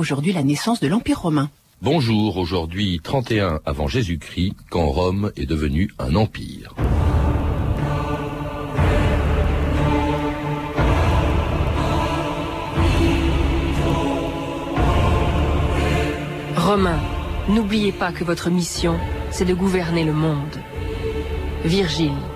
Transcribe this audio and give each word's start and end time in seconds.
aujourd'hui 0.00 0.32
la 0.32 0.42
naissance 0.42 0.80
de 0.80 0.88
l'Empire 0.88 1.20
romain. 1.20 1.50
Bonjour, 1.82 2.38
aujourd'hui 2.38 3.00
31 3.02 3.60
avant 3.64 3.86
Jésus-Christ, 3.86 4.54
quand 4.70 4.86
Rome 4.86 5.30
est 5.36 5.46
devenue 5.46 5.90
un 5.98 6.14
empire. 6.14 6.74
Romains, 16.56 17.00
n'oubliez 17.48 17.92
pas 17.92 18.12
que 18.12 18.24
votre 18.24 18.48
mission, 18.48 18.96
c'est 19.30 19.44
de 19.44 19.54
gouverner 19.54 20.04
le 20.04 20.14
monde. 20.14 20.56
Virgile. 21.64 22.29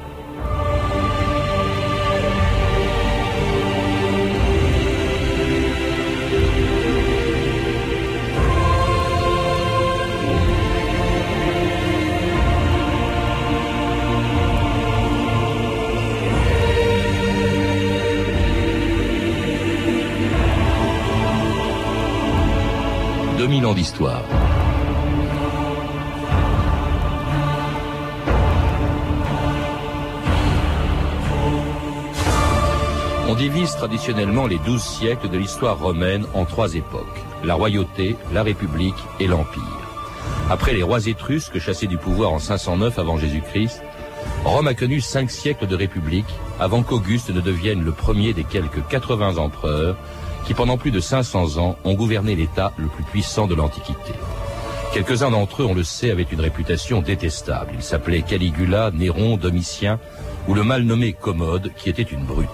On 33.29 33.35
divise 33.35 33.77
traditionnellement 33.77 34.47
les 34.47 34.59
douze 34.59 34.83
siècles 34.83 35.29
de 35.29 35.37
l'histoire 35.37 35.79
romaine 35.79 36.25
en 36.33 36.47
trois 36.47 36.75
époques, 36.75 37.05
la 37.43 37.55
royauté, 37.55 38.17
la 38.33 38.43
république 38.43 38.95
et 39.21 39.27
l'empire. 39.27 39.63
Après 40.49 40.73
les 40.73 40.83
rois 40.83 41.07
étrusques 41.07 41.59
chassés 41.59 41.87
du 41.87 41.99
pouvoir 41.99 42.33
en 42.33 42.39
509 42.39 42.99
avant 42.99 43.19
Jésus-Christ, 43.19 43.83
Rome 44.45 44.69
a 44.69 44.75
connu 44.75 45.03
cinq 45.03 45.31
siècles 45.31 45.67
de 45.67 45.77
république 45.77 46.33
avant 46.59 46.83
qu'Auguste 46.83 47.29
ne 47.29 47.43
devienne 47.43 47.85
le 47.85 47.93
premier 47.93 48.33
des 48.33 48.45
quelques 48.45 48.87
80 48.89 49.37
empereurs 49.37 49.97
qui 50.47 50.55
pendant 50.55 50.77
plus 50.77 50.91
de 50.91 51.01
500 51.01 51.59
ans 51.59 51.77
ont 51.85 51.95
gouverné 51.95 52.35
l'État 52.35 52.73
le 52.77 52.87
plus 52.87 53.05
puissant 53.05 53.47
de 53.47 53.55
l'Antiquité. 53.55 54.13
Quelques-uns 54.93 55.31
d'entre 55.31 55.63
eux, 55.63 55.67
on 55.67 55.75
le 55.75 55.83
sait, 55.83 56.11
avaient 56.11 56.23
une 56.23 56.41
réputation 56.41 57.03
détestable. 57.03 57.73
Ils 57.75 57.83
s'appelaient 57.83 58.23
Caligula, 58.23 58.91
Néron, 58.93 59.37
Domitien, 59.37 59.99
ou 60.47 60.55
le 60.55 60.63
mal 60.63 60.83
nommé 60.85 61.13
Commode, 61.13 61.73
qui 61.77 61.89
était 61.89 62.03
une 62.03 62.25
brute. 62.25 62.49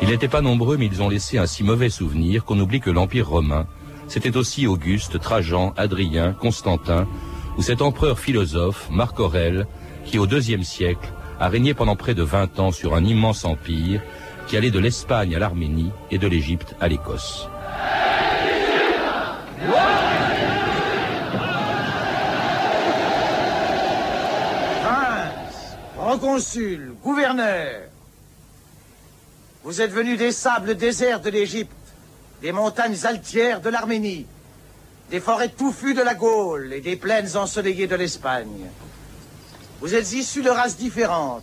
Ils 0.00 0.08
n'étaient 0.08 0.26
pas 0.26 0.40
nombreux, 0.40 0.76
mais 0.76 0.86
ils 0.86 1.02
ont 1.02 1.08
laissé 1.08 1.38
un 1.38 1.46
si 1.46 1.62
mauvais 1.62 1.90
souvenir 1.90 2.44
qu'on 2.44 2.58
oublie 2.58 2.80
que 2.80 2.90
l'Empire 2.90 3.28
romain, 3.28 3.66
c'était 4.08 4.36
aussi 4.36 4.66
Auguste, 4.66 5.20
Trajan, 5.20 5.72
Adrien, 5.76 6.32
Constantin, 6.32 7.06
ou 7.56 7.62
cet 7.62 7.80
empereur 7.80 8.18
philosophe, 8.18 8.88
Marc 8.90 9.20
Aurèle, 9.20 9.66
qui 10.04 10.18
au 10.18 10.26
deuxième 10.26 10.64
siècle 10.64 11.12
a 11.38 11.48
régné 11.48 11.74
pendant 11.74 11.96
près 11.96 12.14
de 12.14 12.22
20 12.22 12.58
ans 12.58 12.72
sur 12.72 12.94
un 12.94 13.04
immense 13.04 13.44
empire 13.44 14.00
qui 14.52 14.58
allait 14.58 14.70
de 14.70 14.80
l'Espagne 14.80 15.34
à 15.34 15.38
l'Arménie 15.38 15.90
et 16.10 16.18
de 16.18 16.28
l'Égypte 16.28 16.74
à 16.78 16.86
l'Écosse. 16.86 17.48
Prince, 24.82 25.78
proconsul, 25.96 26.92
gouverneur, 27.02 27.84
vous 29.64 29.80
êtes 29.80 29.90
venus 29.90 30.18
des 30.18 30.32
sables 30.32 30.74
déserts 30.74 31.20
de 31.20 31.30
l'Égypte, 31.30 31.72
des 32.42 32.52
montagnes 32.52 32.98
altières 33.04 33.62
de 33.62 33.70
l'Arménie, 33.70 34.26
des 35.10 35.20
forêts 35.20 35.48
touffues 35.48 35.94
de 35.94 36.02
la 36.02 36.14
Gaule 36.14 36.74
et 36.74 36.82
des 36.82 36.96
plaines 36.96 37.38
ensoleillées 37.38 37.86
de 37.86 37.96
l'Espagne. 37.96 38.68
Vous 39.80 39.94
êtes 39.94 40.12
issus 40.12 40.42
de 40.42 40.50
races 40.50 40.76
différentes. 40.76 41.42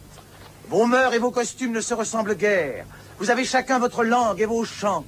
Vos 0.67 0.85
mœurs 0.85 1.15
et 1.15 1.17
vos 1.17 1.31
costumes 1.31 1.71
ne 1.71 1.81
se 1.81 1.95
ressemblent 1.95 2.35
guère. 2.35 2.85
Vous 3.19 3.29
avez 3.29 3.43
chacun 3.43 3.79
votre 3.79 4.05
langue 4.05 4.39
et 4.39 4.45
vos 4.45 4.63
chants. 4.63 5.05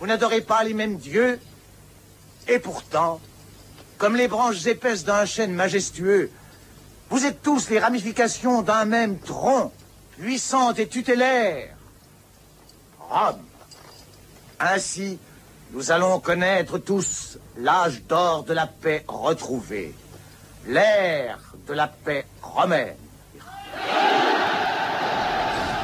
Vous 0.00 0.06
n'adorez 0.06 0.40
pas 0.40 0.64
les 0.64 0.72
mêmes 0.72 0.96
dieux. 0.96 1.38
Et 2.48 2.58
pourtant, 2.58 3.20
comme 3.98 4.16
les 4.16 4.28
branches 4.28 4.66
épaisses 4.66 5.04
d'un 5.04 5.26
chêne 5.26 5.52
majestueux, 5.52 6.30
vous 7.10 7.26
êtes 7.26 7.42
tous 7.42 7.68
les 7.68 7.78
ramifications 7.78 8.62
d'un 8.62 8.86
même 8.86 9.18
tronc, 9.18 9.72
puissante 10.18 10.78
et 10.78 10.88
tutélaire. 10.88 11.76
Rome. 12.98 13.42
Ainsi, 14.58 15.18
nous 15.72 15.90
allons 15.90 16.20
connaître 16.20 16.78
tous 16.78 17.38
l'âge 17.58 18.02
d'or 18.04 18.44
de 18.44 18.54
la 18.54 18.66
paix 18.66 19.04
retrouvée, 19.06 19.94
l'ère 20.66 21.38
de 21.66 21.74
la 21.74 21.88
paix 21.88 22.24
romaine. 22.40 22.96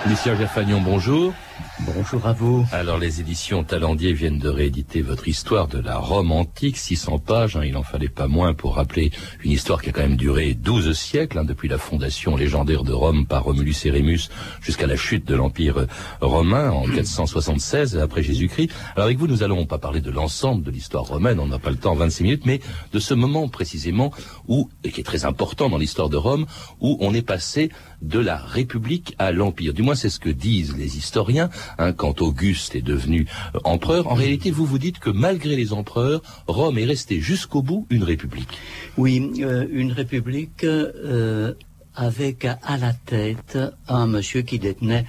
Lucien 0.07 0.37
Gerfagnon, 0.37 0.83
bonjour. 0.83 1.33
Bonjour 1.81 2.27
à 2.27 2.33
vous. 2.33 2.65
Alors 2.73 2.99
les 2.99 3.21
éditions 3.21 3.65
Talendier 3.65 4.13
viennent 4.13 4.39
de 4.39 4.49
rééditer 4.49 5.03
votre 5.03 5.29
histoire 5.29 5.67
de 5.67 5.79
la 5.79 5.97
Rome 5.97 6.31
antique, 6.31 6.77
600 6.77 7.19
pages, 7.19 7.57
hein, 7.57 7.65
il 7.65 7.77
en 7.77 7.83
fallait 7.83 8.09
pas 8.09 8.29
moins 8.29 8.55
pour 8.55 8.77
rappeler 8.77 9.11
une 9.43 9.51
histoire 9.51 9.83
qui 9.83 9.89
a 9.89 9.93
quand 9.93 10.03
même 10.03 10.17
duré 10.17 10.55
12 10.55 10.93
siècles, 10.93 11.39
hein, 11.39 11.45
depuis 11.45 11.69
la 11.69 11.79
fondation 11.79 12.37
légendaire 12.37 12.85
de 12.85 12.93
Rome 12.93 13.27
par 13.27 13.45
Romulus 13.45 13.75
et 13.85 13.91
Rémus 13.91 14.31
jusqu'à 14.61 14.87
la 14.87 14.97
chute 14.97 15.27
de 15.27 15.35
l'Empire 15.35 15.87
romain 16.21 16.71
en 16.71 16.87
476 16.95 17.99
après 17.99 18.23
Jésus-Christ. 18.23 18.71
Alors 18.95 19.07
avec 19.07 19.19
vous, 19.19 19.27
nous 19.27 19.43
allons 19.43 19.67
pas 19.67 19.79
parler 19.79 20.01
de 20.01 20.11
l'ensemble 20.11 20.63
de 20.63 20.71
l'histoire 20.71 21.05
romaine, 21.05 21.41
on 21.41 21.47
n'a 21.47 21.59
pas 21.59 21.71
le 21.71 21.77
temps, 21.77 21.95
26 21.95 22.23
minutes, 22.23 22.47
mais 22.47 22.61
de 22.93 22.99
ce 22.99 23.15
moment 23.15 23.49
précisément 23.49 24.13
où, 24.49 24.69
et 24.85 24.91
qui 24.91 25.01
est 25.01 25.05
très 25.05 25.25
important 25.25 25.69
dans 25.69 25.79
l'histoire 25.79 26.09
de 26.09 26.17
Rome, 26.17 26.47
où 26.81 26.99
on 27.01 27.15
est 27.15 27.23
passé 27.23 27.71
de 28.01 28.19
la 28.19 28.37
République 28.37 29.15
à 29.19 29.33
l'Empire. 29.33 29.73
Du 29.73 29.83
moins 29.83 29.94
c'est 29.95 30.11
ce 30.11 30.21
que 30.21 30.31
disent 30.31 30.77
les 30.77 30.97
historiens. 30.97 31.51
Hein, 31.79 31.93
quand 31.93 32.23
Auguste 32.23 32.75
est 32.75 32.83
devenu 32.83 33.27
euh, 33.55 33.59
empereur, 33.65 34.07
en 34.11 34.15
réalité, 34.15 34.51
vous 34.51 34.67
vous 34.67 34.79
dites 34.79 34.99
que 34.99 35.11
malgré 35.11 35.57
les 35.57 35.73
empereurs, 35.73 36.23
Rome 36.47 36.79
est 36.79 36.85
restée 36.85 37.21
jusqu'au 37.21 37.63
bout 37.63 37.87
une 37.91 38.05
république. 38.05 38.59
Oui, 38.97 39.31
euh, 39.41 39.67
une 39.71 39.93
république 39.93 40.65
euh, 40.65 41.55
avec 41.95 42.45
à 42.45 42.77
la 42.77 42.93
tête 42.93 43.59
un 43.89 44.07
monsieur 44.07 44.43
qui 44.43 44.59
détenait 44.59 45.07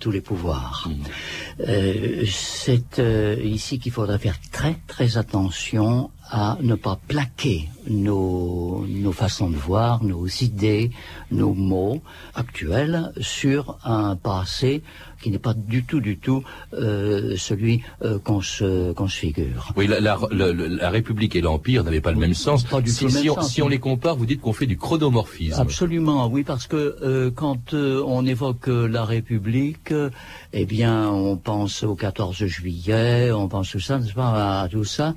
tous 0.00 0.10
les 0.10 0.22
pouvoirs. 0.22 0.88
Mmh. 0.88 2.26
C'est 2.26 2.98
ici 3.42 3.78
qu'il 3.78 3.92
faudrait 3.92 4.18
faire 4.18 4.38
très 4.50 4.76
très 4.86 5.16
attention 5.16 6.10
à 6.30 6.58
ne 6.60 6.74
pas 6.74 6.98
plaquer 7.08 7.68
nos, 7.88 8.84
nos 8.88 9.12
façons 9.12 9.50
de 9.50 9.56
voir, 9.56 10.02
nos 10.02 10.26
idées, 10.26 10.90
nos 11.30 11.54
mots 11.54 12.00
actuels 12.34 13.12
sur 13.20 13.78
un 13.84 14.16
passé 14.16 14.82
qui 15.22 15.30
n'est 15.30 15.38
pas 15.38 15.54
du 15.54 15.84
tout, 15.84 16.00
du 16.00 16.18
tout 16.18 16.44
euh, 16.74 17.36
celui 17.36 17.82
euh, 18.02 18.18
qu'on 18.18 18.40
se, 18.40 18.92
se 18.94 19.16
figure. 19.16 19.72
Oui, 19.76 19.86
la, 19.86 20.00
la, 20.00 20.18
la, 20.30 20.52
la 20.52 20.90
République 20.90 21.34
et 21.36 21.40
l'Empire 21.40 21.84
n'avaient 21.84 22.00
pas 22.00 22.12
le 22.12 22.18
même 22.18 22.34
sens. 22.34 22.64
Pas 22.64 22.80
du 22.80 22.90
si, 22.90 23.04
tout 23.04 23.10
si, 23.10 23.24
même 23.24 23.30
on, 23.30 23.34
sens, 23.36 23.52
si 23.52 23.62
on 23.62 23.68
les 23.68 23.78
compare, 23.78 24.16
vous 24.16 24.26
dites 24.26 24.40
qu'on 24.40 24.52
fait 24.52 24.66
du 24.66 24.76
chronomorphisme. 24.76 25.60
Absolument, 25.60 26.26
oui, 26.28 26.44
parce 26.44 26.66
que 26.66 26.96
euh, 27.02 27.30
quand 27.30 27.74
on 27.74 28.26
évoque 28.26 28.66
la 28.66 29.04
République, 29.04 29.92
eh 30.52 30.64
bien, 30.64 31.08
on 31.08 31.36
pense 31.36 31.82
au 31.82 31.94
14 31.94 32.44
juillet, 32.44 33.32
on 33.32 33.48
pense 33.48 33.70
tout 33.70 33.80
ça, 33.80 33.98
n'est-ce 33.98 34.14
pas, 34.14 34.62
à 34.62 34.68
tout 34.68 34.84
ça. 34.84 35.14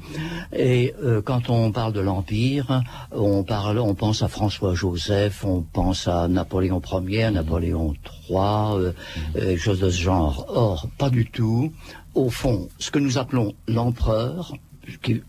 Et 0.56 0.94
quand 1.25 1.50
on 1.50 1.72
parle 1.72 1.94
de 1.94 2.00
l'Empire, 2.00 2.59
on 3.12 3.44
parle, 3.44 3.80
on 3.80 3.96
pense 3.96 4.22
à 4.22 4.28
François 4.28 4.74
Joseph, 4.74 5.44
on 5.46 5.62
pense 5.62 6.08
à 6.08 6.28
Napoléon 6.28 6.81
Ier, 7.08 7.31
Napoléon 7.31 7.94
III, 8.30 8.94
euh, 9.36 9.58
choses 9.58 9.80
de 9.80 9.90
ce 9.90 10.02
genre. 10.02 10.46
Or, 10.50 10.88
pas 10.97 11.09
du 11.09 11.25
tout. 11.25 11.72
Au 12.16 12.30
fond, 12.30 12.70
ce 12.80 12.92
que 12.92 13.00
nous 13.00 13.18
appelons 13.18 13.53
l'empereur, 13.68 14.53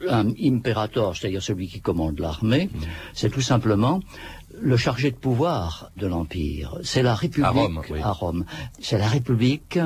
un 0.08 0.28
impérator, 0.42 1.16
c'est-à-dire 1.16 1.42
celui 1.42 1.68
qui 1.68 1.80
commande 1.80 2.18
l'armée, 2.18 2.70
c'est 3.12 3.30
tout 3.30 3.42
simplement 3.42 4.00
le 4.60 4.76
chargé 4.76 5.10
de 5.10 5.16
pouvoir 5.16 5.90
de 5.96 6.06
l'empire. 6.06 6.78
C'est 6.82 7.02
la 7.02 7.14
République 7.14 7.46
à 7.46 7.50
Rome. 7.50 7.82
Oui. 7.90 8.00
À 8.02 8.12
Rome. 8.12 8.44
C'est 8.80 8.98
la 8.98 9.08
République 9.08 9.78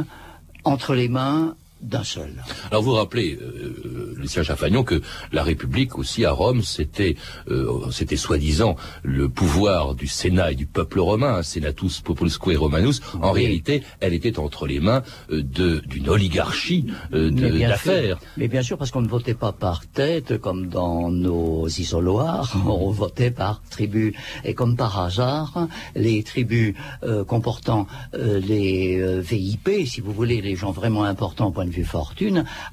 entre 0.64 0.94
les 0.94 1.08
mains 1.08 1.55
d'un 1.84 2.04
seul. 2.04 2.31
Alors 2.70 2.82
vous 2.82 2.92
rappelez, 2.92 3.38
euh, 3.40 4.14
Lucien 4.16 4.42
Chaffagnon, 4.42 4.84
que 4.84 5.02
la 5.32 5.42
République 5.42 5.98
aussi 5.98 6.25
à 6.25 6.32
Rome, 6.32 6.62
c'était, 6.62 7.16
euh, 7.48 7.90
c'était 7.90 8.16
soi-disant 8.16 8.76
le 9.02 9.28
pouvoir 9.28 9.94
du 9.94 10.06
Sénat 10.06 10.52
et 10.52 10.54
du 10.54 10.66
peuple 10.66 11.00
romain, 11.00 11.42
Senatus 11.42 12.00
Populsque 12.00 12.44
Romanus. 12.56 13.00
En 13.20 13.32
oui. 13.32 13.42
réalité, 13.42 13.82
elle 14.00 14.14
était 14.14 14.38
entre 14.38 14.66
les 14.66 14.81
mains 14.81 15.02
euh, 15.31 15.42
de, 15.42 15.81
d'une 15.86 16.08
oligarchie 16.08 16.86
euh, 17.12 17.31
d'affaires. 17.31 18.19
Mais 18.37 18.48
bien 18.48 18.62
sûr, 18.62 18.78
parce 18.78 18.90
qu'on 18.90 19.02
ne 19.02 19.08
votait 19.08 19.34
pas 19.34 19.52
par 19.52 19.87
tête, 19.87 20.38
comme 20.38 20.69
dans 20.69 21.10
nos 21.10 21.69
isoloirs, 21.69 22.54
on 22.66 22.90
votait 22.90 23.30
par 23.30 23.62
tribus. 23.70 24.14
Et 24.44 24.54
comme 24.54 24.76
par 24.76 24.98
hasard, 24.98 25.69
les 25.94 26.22
tribus 26.22 26.75
euh, 27.02 27.25
comportant 27.25 27.87
les 28.12 29.20
VIP, 29.20 29.87
si 29.87 30.00
vous 30.00 30.12
voulez, 30.12 30.40
les 30.40 30.56
gens 30.56 30.70
vraiment 30.70 31.04
importants 31.04 31.48
au 31.48 31.50
point 31.50 31.64
de 31.64 31.70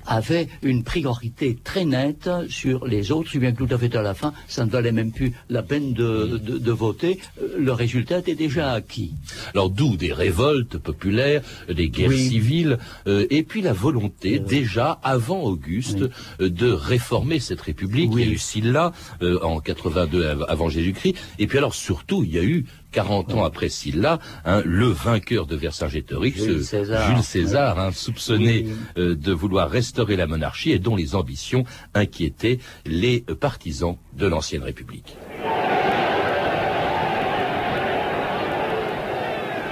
avait 0.06 0.48
une 0.62 0.84
priorité 0.84 1.58
très 1.64 1.86
nette 1.86 2.30
sur 2.50 2.86
les 2.86 3.12
autres, 3.12 3.32
si 3.32 3.40
bien 3.40 3.52
que 3.52 3.64
tout 3.64 3.74
à 3.74 3.78
fait 3.78 3.96
à 3.96 4.02
la 4.02 4.14
fin, 4.14 4.34
ça 4.48 4.66
ne 4.66 4.70
valait 4.70 4.92
même 4.92 5.12
plus 5.12 5.34
la 5.50 5.64
peine 5.64 5.94
de, 5.94 6.38
de, 6.38 6.72
voter. 6.72 7.20
Euh, 7.42 7.56
le 7.58 7.72
résultat 7.72 8.20
était 8.20 8.36
déjà 8.36 8.72
acquis. 8.72 9.14
Alors 9.54 9.70
d'où 9.70 9.98
des 9.98 10.14
révoltes 10.14 10.78
populaires, 10.78 11.42
des 11.70 11.90
guerres 11.90 12.12
civiles, 12.12 12.78
euh, 13.08 13.26
et 13.30 13.44
puis 13.44 13.62
la 13.62 13.74
volonté, 13.74 14.40
déjà 14.40 15.00
avant 15.04 15.42
Auguste, 15.42 16.06
de 16.40 16.72
réformer 16.72 17.40
cette 17.40 17.62
République. 17.62 18.12
Il 18.14 18.20
y 18.20 18.30
a 18.30 18.32
eu 18.32 18.38
Sylla 18.38 18.92
en 19.22 19.60
82 19.60 20.44
avant 20.48 20.70
Jésus-Christ, 20.70 21.16
et 21.40 21.48
puis 21.48 21.58
alors 21.58 21.76
surtout, 21.76 22.24
il 22.24 22.34
y 22.34 22.40
a 22.40 22.44
eu 22.44 22.66
40 22.92 23.34
ans 23.34 23.44
après 23.44 23.70
Sylla, 23.70 24.20
hein, 24.46 24.62
le 24.66 24.88
vainqueur 24.88 25.46
de 25.46 25.56
Vercingétorix, 25.56 26.44
Jules 26.44 27.24
César, 27.24 27.80
hein, 27.80 27.92
soupçonné 27.92 28.68
euh, 28.98 29.16
de 29.16 29.32
vouloir 29.32 29.70
restaurer 29.70 30.16
la 30.16 30.28
monarchie 30.28 30.72
et 30.72 30.80
dont 30.80 30.96
les 30.96 31.16
ambitions 31.16 31.64
inquiétaient 31.94 32.60
les 32.86 33.22
partisans 33.22 33.98
de 34.14 34.28
l'ancienne 34.28 34.64
République. 34.64 35.16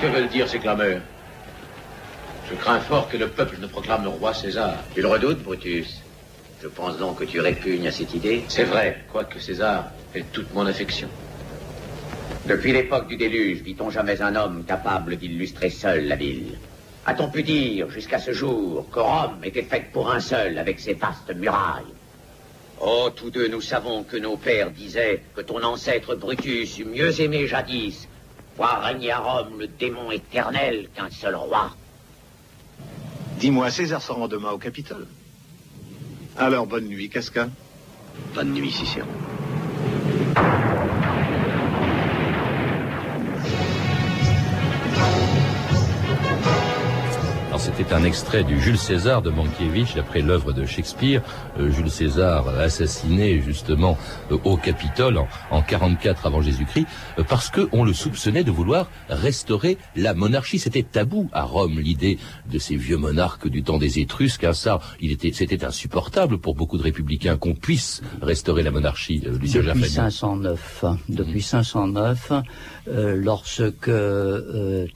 Que 0.01 0.07
veulent 0.07 0.29
dire 0.29 0.47
ces 0.47 0.59
clameurs? 0.59 1.01
Je 2.49 2.55
crains 2.55 2.79
fort 2.79 3.09
que 3.09 3.17
le 3.17 3.27
peuple 3.27 3.57
ne 3.61 3.67
proclame 3.67 4.03
le 4.03 4.09
roi 4.09 4.33
César. 4.33 4.75
Tu 4.95 5.01
le 5.01 5.07
redoutes, 5.07 5.43
Brutus? 5.43 6.01
Je 6.63 6.67
pense 6.67 6.97
donc 6.97 7.19
que 7.19 7.25
tu 7.25 7.39
répugnes 7.39 7.87
à 7.87 7.91
cette 7.91 8.13
idée? 8.13 8.43
C'est 8.47 8.63
vrai, 8.63 9.03
quoique 9.11 9.39
César 9.39 9.91
ait 10.15 10.23
toute 10.31 10.53
mon 10.53 10.65
affection. 10.65 11.09
Depuis 12.49 12.73
l'époque 12.73 13.07
du 13.07 13.15
déluge, 13.15 13.61
vit-on 13.61 13.91
jamais 13.91 14.23
un 14.23 14.35
homme 14.35 14.63
capable 14.65 15.17
d'illustrer 15.17 15.69
seul 15.69 16.07
la 16.07 16.15
ville 16.15 16.57
A-t-on 17.05 17.29
pu 17.29 17.43
dire, 17.43 17.91
jusqu'à 17.91 18.17
ce 18.17 18.33
jour, 18.33 18.89
que 18.89 18.99
Rome 18.99 19.43
était 19.43 19.61
faite 19.61 19.91
pour 19.93 20.11
un 20.11 20.19
seul, 20.19 20.57
avec 20.57 20.79
ses 20.79 20.95
vastes 20.95 21.31
murailles? 21.35 21.93
Oh, 22.81 23.09
tous 23.15 23.29
deux, 23.29 23.47
nous 23.49 23.61
savons 23.61 24.01
que 24.01 24.17
nos 24.17 24.35
pères 24.35 24.71
disaient 24.71 25.21
que 25.35 25.41
ton 25.41 25.63
ancêtre 25.63 26.15
Brutus 26.15 26.79
eût 26.79 26.85
mieux 26.85 27.21
aimé 27.21 27.45
jadis 27.45 28.07
voir 28.57 28.81
régner 28.81 29.11
à 29.11 29.19
Rome 29.19 29.59
le 29.59 29.67
démon 29.67 30.09
éternel 30.09 30.89
qu'un 30.95 31.11
seul 31.11 31.35
roi. 31.35 31.75
Dis-moi, 33.39 33.69
César 33.69 34.01
se 34.01 34.11
rend 34.11 34.27
demain 34.27 34.49
au 34.49 34.57
Capitole. 34.57 35.05
Alors, 36.35 36.65
bonne 36.65 36.87
nuit, 36.87 37.09
Casca. 37.09 37.47
Bonne 38.33 38.53
nuit, 38.53 38.71
Cicéron. 38.71 39.07
C'était 47.75 47.93
un 47.93 48.03
extrait 48.03 48.43
du 48.43 48.59
Jules 48.59 48.77
César 48.77 49.21
de 49.21 49.29
Mankiewicz, 49.29 49.95
d'après 49.95 50.21
l'œuvre 50.21 50.53
de 50.53 50.65
Shakespeare. 50.65 51.21
Euh, 51.59 51.69
Jules 51.71 51.89
César 51.89 52.47
assassiné 52.59 53.41
justement 53.41 53.97
euh, 54.31 54.37
au 54.43 54.57
Capitole 54.57 55.19
en, 55.51 55.61
44 55.61 56.25
avant 56.25 56.41
Jésus-Christ, 56.41 56.87
euh, 57.17 57.23
parce 57.23 57.49
qu'on 57.49 57.83
le 57.83 57.93
soupçonnait 57.93 58.43
de 58.43 58.51
vouloir 58.51 58.89
restaurer 59.09 59.77
la 59.95 60.13
monarchie. 60.13 60.57
C'était 60.57 60.83
tabou 60.83 61.29
à 61.33 61.43
Rome 61.43 61.79
l'idée 61.79 62.17
de 62.51 62.59
ces 62.59 62.75
vieux 62.75 62.97
monarques 62.97 63.47
du 63.47 63.63
temps 63.63 63.77
des 63.77 63.99
Étrusques. 63.99 64.45
Hein, 64.45 64.53
ça, 64.53 64.79
il 64.99 65.11
était, 65.11 65.31
c'était 65.31 65.63
insupportable 65.63 66.37
pour 66.37 66.55
beaucoup 66.55 66.77
de 66.77 66.83
républicains 66.83 67.37
qu'on 67.37 67.55
puisse 67.55 68.01
restaurer 68.21 68.63
la 68.63 68.71
monarchie. 68.71 69.19
depuis 69.19 69.49
509, 69.49 70.85
depuis 71.09 71.41
509, 71.41 72.31
lorsque 72.87 73.91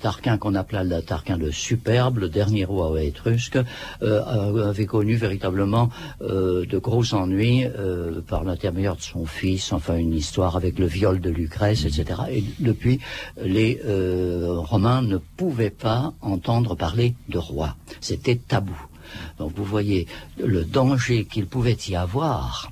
Tarquin, 0.01 0.37
qu'on 0.37 0.55
appela 0.55 0.83
la 0.83 1.01
Tarquin 1.01 1.37
le 1.37 1.51
superbe, 1.51 2.19
le 2.19 2.29
dernier 2.29 2.62
roi 2.65 3.01
étrusque, 3.03 3.57
euh, 4.01 4.69
avait 4.69 4.85
connu 4.85 5.15
véritablement 5.15 5.89
euh, 6.21 6.65
de 6.65 6.77
gros 6.77 7.13
ennuis 7.13 7.65
euh, 7.65 8.21
par 8.21 8.43
l'intermédiaire 8.43 8.95
de 8.95 9.01
son 9.01 9.25
fils, 9.25 9.71
enfin 9.71 9.97
une 9.97 10.13
histoire 10.13 10.55
avec 10.55 10.79
le 10.79 10.85
viol 10.85 11.19
de 11.19 11.29
Lucrèce, 11.29 11.85
etc. 11.85 12.21
Et 12.31 12.43
depuis, 12.59 12.99
les 13.41 13.79
Romains 13.83 15.01
ne 15.01 15.17
pouvaient 15.17 15.69
pas 15.69 16.13
entendre 16.21 16.75
parler 16.75 17.15
de 17.29 17.37
roi. 17.37 17.75
C'était 18.01 18.35
tabou. 18.35 18.79
Donc 19.37 19.53
vous 19.55 19.63
voyez 19.63 20.07
le 20.37 20.63
danger 20.63 21.25
qu'il 21.25 21.47
pouvait 21.47 21.77
y 21.87 21.95
avoir 21.95 22.71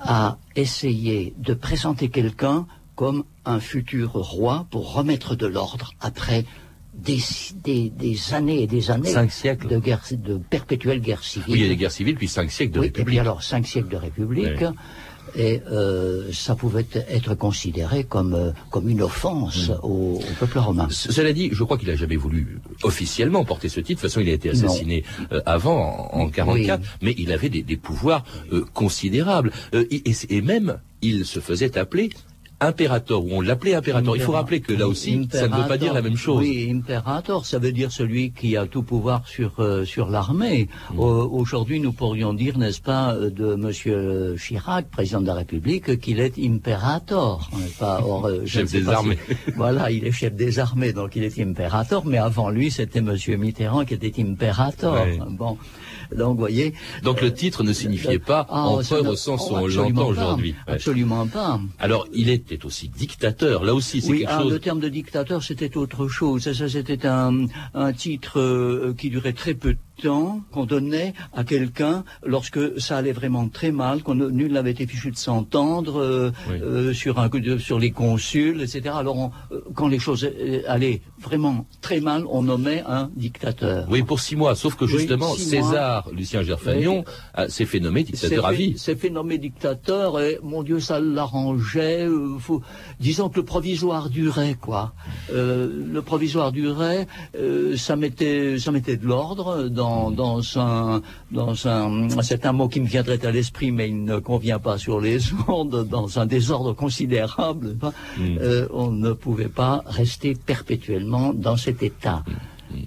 à 0.00 0.38
essayer 0.56 1.34
de 1.38 1.54
présenter 1.54 2.08
quelqu'un 2.08 2.66
comme 2.94 3.24
un 3.44 3.60
futur 3.60 4.12
roi 4.12 4.66
pour 4.70 4.94
remettre 4.94 5.36
de 5.36 5.46
l'ordre 5.46 5.92
après 6.00 6.44
des, 6.98 7.90
des, 7.90 8.34
années 8.34 8.62
et 8.62 8.66
des 8.66 8.90
années 8.90 9.12
de, 9.12 9.78
guerre, 9.78 10.02
de 10.10 10.38
perpétuelle 10.50 11.00
guerre 11.00 11.22
civile. 11.22 11.52
Oui, 11.52 11.58
il 11.60 11.62
y 11.62 11.66
a 11.66 11.68
des 11.68 11.76
guerres 11.76 11.92
civiles, 11.92 12.16
puis 12.16 12.28
cinq 12.28 12.50
siècles 12.50 12.74
de 12.74 12.80
République. 12.80 13.02
Et 13.02 13.04
puis 13.04 13.18
alors, 13.18 13.42
cinq 13.42 13.66
siècles 13.66 13.88
de 13.88 13.96
République. 13.96 14.64
Et 15.36 15.60
euh, 15.70 16.32
ça 16.32 16.54
pouvait 16.54 16.86
être 17.08 17.34
considéré 17.34 18.04
comme, 18.04 18.34
euh, 18.34 18.50
comme 18.70 18.88
une 18.88 19.02
offense 19.02 19.68
mm. 19.68 19.76
au, 19.82 20.20
peuple 20.40 20.58
romain. 20.58 20.88
Cela 20.90 21.32
dit, 21.32 21.50
je 21.52 21.62
crois 21.64 21.76
qu'il 21.76 21.88
n'a 21.88 21.96
jamais 21.96 22.16
voulu 22.16 22.60
officiellement 22.82 23.44
porter 23.44 23.68
ce 23.68 23.80
titre. 23.80 24.00
De 24.00 24.06
toute 24.06 24.10
façon, 24.10 24.20
il 24.20 24.30
a 24.30 24.32
été 24.32 24.50
assassiné 24.50 25.04
euh, 25.32 25.40
avant, 25.44 26.10
en, 26.12 26.28
44, 26.28 26.82
mais 27.02 27.14
il 27.18 27.32
avait 27.32 27.50
des, 27.50 27.62
des 27.62 27.76
pouvoirs 27.76 28.24
considérables. 28.72 29.52
Et, 29.74 30.02
et, 30.30 30.40
même, 30.40 30.78
il 31.02 31.26
se 31.26 31.40
faisait 31.40 31.76
appeler 31.76 32.10
impérator, 32.60 33.24
ou 33.24 33.28
on 33.32 33.40
l'appelait 33.40 33.74
impérator. 33.74 34.16
Il 34.16 34.22
faut 34.22 34.32
rappeler 34.32 34.60
que 34.60 34.72
là 34.72 34.88
aussi, 34.88 35.28
ça 35.30 35.48
ne 35.48 35.56
veut 35.56 35.68
pas 35.68 35.78
dire 35.78 35.92
la 35.92 36.02
même 36.02 36.16
chose. 36.16 36.40
Oui, 36.40 36.70
impérator, 36.72 37.46
ça 37.46 37.58
veut 37.58 37.72
dire 37.72 37.92
celui 37.92 38.32
qui 38.32 38.56
a 38.56 38.66
tout 38.66 38.82
pouvoir 38.82 39.26
sur 39.26 39.60
euh, 39.60 39.84
sur 39.84 40.10
l'armée. 40.10 40.68
Mm. 40.92 40.98
Aujourd'hui, 40.98 41.80
nous 41.80 41.92
pourrions 41.92 42.34
dire, 42.34 42.58
n'est-ce 42.58 42.80
pas, 42.80 43.14
euh, 43.14 43.30
de 43.30 43.54
Monsieur 43.54 44.34
Chirac, 44.36 44.88
président 44.88 45.20
de 45.20 45.26
la 45.26 45.34
République, 45.34 46.00
qu'il 46.00 46.20
est 46.20 46.38
impérator. 46.38 47.50
Pas, 47.78 48.02
euh, 48.24 48.44
chef 48.46 48.70
des 48.72 48.88
armées. 48.88 49.18
voilà, 49.56 49.90
il 49.90 50.04
est 50.04 50.12
chef 50.12 50.34
des 50.34 50.58
armées, 50.58 50.92
donc 50.92 51.14
il 51.16 51.24
est 51.24 51.38
impérator. 51.40 52.06
Mais 52.06 52.18
avant 52.18 52.50
lui, 52.50 52.70
c'était 52.70 53.00
Monsieur 53.00 53.36
Mitterrand 53.36 53.84
qui 53.84 53.94
était 53.94 54.20
impérator. 54.20 55.06
Bon. 55.30 55.56
Donc, 56.16 56.38
voyez. 56.38 56.74
Donc, 57.02 57.20
le 57.20 57.32
titre 57.32 57.62
ne 57.62 57.72
signifiait 57.72 58.18
pas 58.18 58.46
ah, 58.48 58.66
empereur 58.66 59.06
au 59.06 59.16
sens 59.16 59.50
où 59.50 59.54
on 59.54 59.66
l'entend 59.66 60.06
aujourd'hui. 60.06 60.54
Absolument 60.66 61.26
pas. 61.26 61.60
Alors, 61.78 62.06
il 62.12 62.28
était 62.30 62.64
aussi 62.64 62.88
dictateur. 62.88 63.64
Là 63.64 63.74
aussi, 63.74 64.00
c'est 64.00 64.18
quelque 64.18 64.30
ah, 64.30 64.40
chose. 64.42 64.52
Le 64.52 64.58
terme 64.58 64.80
de 64.80 64.88
dictateur, 64.88 65.42
c'était 65.42 65.76
autre 65.76 66.08
chose. 66.08 66.42
Ça, 66.44 66.54
ça 66.54 66.68
c'était 66.68 67.06
un, 67.06 67.46
un 67.74 67.92
titre 67.92 68.40
euh, 68.40 68.94
qui 68.96 69.10
durait 69.10 69.32
très 69.32 69.54
peu 69.54 69.74
de 69.74 69.78
temps 70.02 70.40
qu'on 70.52 70.64
donnait 70.64 71.14
à 71.34 71.44
quelqu'un 71.44 72.04
lorsque 72.24 72.80
ça 72.80 72.96
allait 72.96 73.12
vraiment 73.12 73.48
très 73.48 73.72
mal, 73.72 74.02
qu'on 74.02 74.14
nul 74.14 74.52
n'avait 74.52 74.70
été 74.70 74.86
fichu 74.86 75.10
de 75.10 75.16
s'entendre 75.16 76.00
euh, 76.00 76.30
euh, 76.50 76.92
sur 76.92 77.18
un 77.18 77.28
sur 77.58 77.78
les 77.78 77.90
consuls, 77.90 78.62
etc. 78.62 78.94
Alors 78.96 79.30
euh, 79.52 79.60
quand 79.74 79.88
les 79.88 79.98
choses 79.98 80.28
allaient 80.66 81.00
vraiment 81.20 81.66
très 81.80 82.00
mal, 82.00 82.24
on 82.30 82.42
nommait 82.42 82.82
un 82.86 83.10
dictateur. 83.16 83.86
Oui, 83.90 84.02
pour 84.02 84.20
six 84.20 84.36
mois. 84.36 84.54
Sauf 84.54 84.76
que 84.76 84.86
justement, 84.86 85.34
César, 85.34 85.97
Lucien 86.12 86.42
Gerfagnon, 86.42 87.04
s'est 87.48 87.66
fait 87.66 87.80
nommer 87.80 88.04
dictateur 88.04 88.46
à 88.46 88.52
vie. 88.52 88.76
S'est 88.78 88.96
fait 88.96 89.10
nommer 89.10 89.38
dictateur 89.38 90.20
et 90.20 90.38
mon 90.42 90.62
Dieu, 90.62 90.80
ça 90.80 91.00
l'arrangeait. 91.00 92.06
disons 93.00 93.28
que 93.28 93.36
le 93.36 93.44
provisoire 93.44 94.10
durait, 94.10 94.56
quoi. 94.60 94.92
le 95.32 96.00
provisoire 96.00 96.52
durait, 96.52 97.06
ça 97.76 97.96
mettait 97.96 98.58
ça 98.58 98.72
mettait 98.72 98.96
de 98.96 99.06
l'ordre 99.06 99.68
dans 99.68 100.10
dans, 100.10 100.58
un, 100.58 101.02
dans 101.30 101.68
un, 101.68 102.08
c'est 102.22 102.46
un 102.46 102.52
mot 102.52 102.68
qui 102.68 102.80
me 102.80 102.86
viendrait 102.86 103.24
à 103.24 103.30
l'esprit, 103.30 103.70
mais 103.72 103.88
il 103.88 104.04
ne 104.04 104.18
convient 104.18 104.58
pas 104.58 104.78
sur 104.78 105.00
les 105.00 105.18
ondes, 105.48 105.86
dans 105.88 106.18
un 106.18 106.26
désordre 106.26 106.72
considérable, 106.72 107.76
mm. 107.76 108.38
euh, 108.40 108.68
on 108.72 108.90
ne 108.90 109.12
pouvait 109.12 109.48
pas 109.48 109.82
rester 109.86 110.34
perpétuellement 110.34 111.32
dans 111.32 111.56
cet 111.56 111.82
état. 111.82 112.22
Mm. 112.26 112.32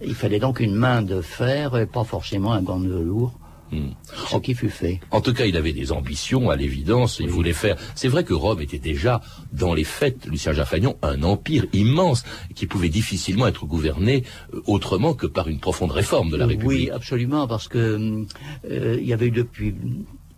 Il 0.03 0.15
fallait 0.15 0.39
donc 0.39 0.59
une 0.59 0.75
main 0.75 1.01
de 1.01 1.21
fer 1.21 1.77
et 1.77 1.85
pas 1.85 2.03
forcément 2.03 2.53
un 2.53 2.61
gant 2.61 2.79
de 2.79 2.89
velours 2.89 3.33
Hmm. 3.71 3.91
Ce 4.29 4.37
qui 4.37 4.53
fut 4.53 4.69
fait. 4.69 4.99
En 5.11 5.21
tout 5.21 5.33
cas, 5.33 5.45
il 5.45 5.55
avait 5.55 5.71
des 5.71 5.93
ambitions, 5.93 6.49
à 6.49 6.57
l'évidence. 6.57 7.19
Il 7.21 7.29
voulait 7.29 7.53
faire. 7.53 7.77
C'est 7.95 8.09
vrai 8.09 8.25
que 8.25 8.33
Rome 8.33 8.59
était 8.59 8.79
déjà, 8.79 9.21
dans 9.53 9.73
les 9.73 9.85
faits, 9.85 10.25
Lucien 10.25 10.51
Jaffagnon, 10.51 10.97
un 11.01 11.23
empire 11.23 11.65
immense 11.71 12.25
qui 12.53 12.67
pouvait 12.67 12.89
difficilement 12.89 13.47
être 13.47 13.65
gouverné 13.65 14.23
euh, 14.53 14.61
autrement 14.67 15.13
que 15.13 15.25
par 15.25 15.47
une 15.47 15.59
profonde 15.59 15.91
réforme 15.91 16.29
de 16.29 16.37
la 16.37 16.47
République. 16.47 16.67
Oui, 16.67 16.89
absolument, 16.89 17.47
parce 17.47 17.69
que 17.69 18.25
euh, 18.69 18.97
il 18.99 19.07
y 19.07 19.13
avait 19.13 19.27
eu 19.27 19.31
depuis 19.31 19.73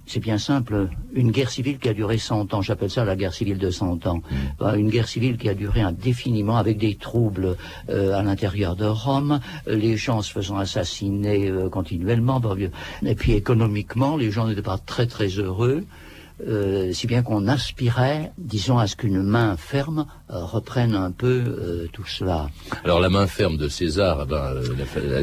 c'est 0.05 0.19
bien 0.19 0.38
simple, 0.38 0.89
une 1.13 1.31
guerre 1.31 1.50
civile 1.50 1.79
qui 1.79 1.89
a 1.89 1.93
duré 1.93 2.17
100 2.17 2.53
ans, 2.53 2.62
j'appelle 2.62 2.89
ça 2.89 3.05
la 3.05 3.15
guerre 3.15 3.33
civile 3.33 3.57
de 3.57 3.69
100 3.69 4.05
ans, 4.07 4.22
mm. 4.60 4.75
une 4.77 4.89
guerre 4.89 5.07
civile 5.07 5.38
qui 5.38 5.50
a 5.50 5.53
duré 5.53 5.81
indéfiniment 5.81 6.57
avec 6.57 6.77
des 6.77 6.95
troubles 6.95 7.55
euh, 7.89 8.13
à 8.13 8.22
l'intérieur 8.22 8.75
de 8.75 8.86
Rome, 8.86 9.39
les 9.67 9.98
gens 9.98 10.22
se 10.22 10.31
faisant 10.31 10.57
assassiner 10.57 11.50
euh, 11.50 11.69
continuellement, 11.69 12.41
et 13.03 13.15
puis 13.15 13.33
économiquement, 13.33 14.17
les 14.17 14.31
gens 14.31 14.48
n'étaient 14.48 14.62
pas 14.62 14.77
très 14.77 15.07
très 15.07 15.27
heureux. 15.27 15.86
euh, 16.48 16.91
si 16.93 17.07
bien 17.07 17.22
qu'on 17.24 17.48
aspirait, 17.48 18.31
disons, 18.38 18.77
à 18.77 18.88
ce 18.88 18.95
qu'une 18.95 19.22
main 19.22 19.55
ferme 19.57 20.05
euh, 20.34 20.44
reprenne 20.46 20.96
un 20.96 21.12
peu 21.12 21.44
euh, 21.46 21.88
tout 21.94 22.06
cela. 22.06 22.50
Alors 22.84 23.00
la 23.00 23.10
main 23.10 23.28
ferme 23.28 23.56
de 23.56 23.68
César, 23.68 24.25
ben, 24.25 24.56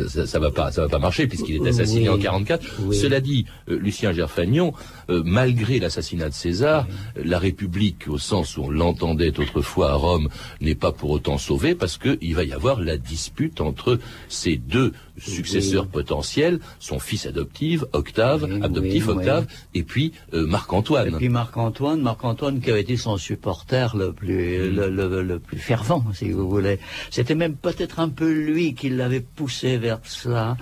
ça, 0.08 0.26
ça 0.26 0.38
va 0.38 0.50
pas, 0.50 0.70
ça 0.70 0.82
va 0.82 0.88
pas 0.88 0.98
marcher 0.98 1.26
puisqu'il 1.26 1.56
est 1.56 1.68
assassiné 1.68 2.08
Oui. 2.08 2.16
en 2.16 2.18
44. 2.18 2.64
Oui. 2.82 2.96
Cela 2.96 3.20
dit, 3.20 3.46
euh, 3.68 3.78
Lucien 3.78 4.12
Gerfagnon, 4.12 4.72
malgré 5.08 5.80
l'assassinat 5.80 6.28
de 6.28 6.34
César, 6.34 6.86
la 7.16 7.40
République, 7.40 8.06
au 8.06 8.18
sens 8.18 8.56
où 8.56 8.62
on 8.62 8.70
l'entendait 8.70 9.36
autrefois 9.40 9.90
à 9.90 9.94
Rome, 9.94 10.28
n'est 10.60 10.76
pas 10.76 10.92
pour 10.92 11.10
autant 11.10 11.38
sauvée 11.38 11.74
parce 11.74 11.98
que 11.98 12.16
il 12.20 12.36
va 12.36 12.44
y 12.44 12.52
avoir 12.52 12.80
la 12.80 12.96
dispute 12.96 13.60
entre 13.60 13.98
ces 14.28 14.56
deux 14.56 14.92
successeurs 15.20 15.86
potentiels, 15.86 16.60
son 16.78 16.98
fils 16.98 17.26
adoptif, 17.26 17.84
Octave, 17.92 18.48
adoptif 18.62 19.08
Octave, 19.08 19.46
et 19.74 19.82
puis 19.82 20.12
euh, 20.34 20.46
Marc-Antoine. 20.46 21.08
Et 21.08 21.16
puis 21.16 21.28
Marc-Antoine, 21.28 22.00
Marc-Antoine 22.00 22.60
qui 22.60 22.70
a 22.70 22.78
été 22.78 22.96
son 22.96 23.16
supporter 23.16 23.96
le 23.96 24.12
plus, 24.12 24.70
le, 24.70 24.99
le- 25.06 25.38
plus 25.38 25.58
fervent, 25.58 26.04
si 26.14 26.30
vous 26.30 26.48
voulez. 26.48 26.78
C'était 27.10 27.34
même 27.34 27.54
peut-être 27.56 28.00
un 28.00 28.08
peu 28.08 28.30
lui 28.30 28.74
qui 28.74 28.88
l'avait 28.90 29.20
poussé 29.20 29.78
vers 29.78 30.00
cela, 30.04 30.56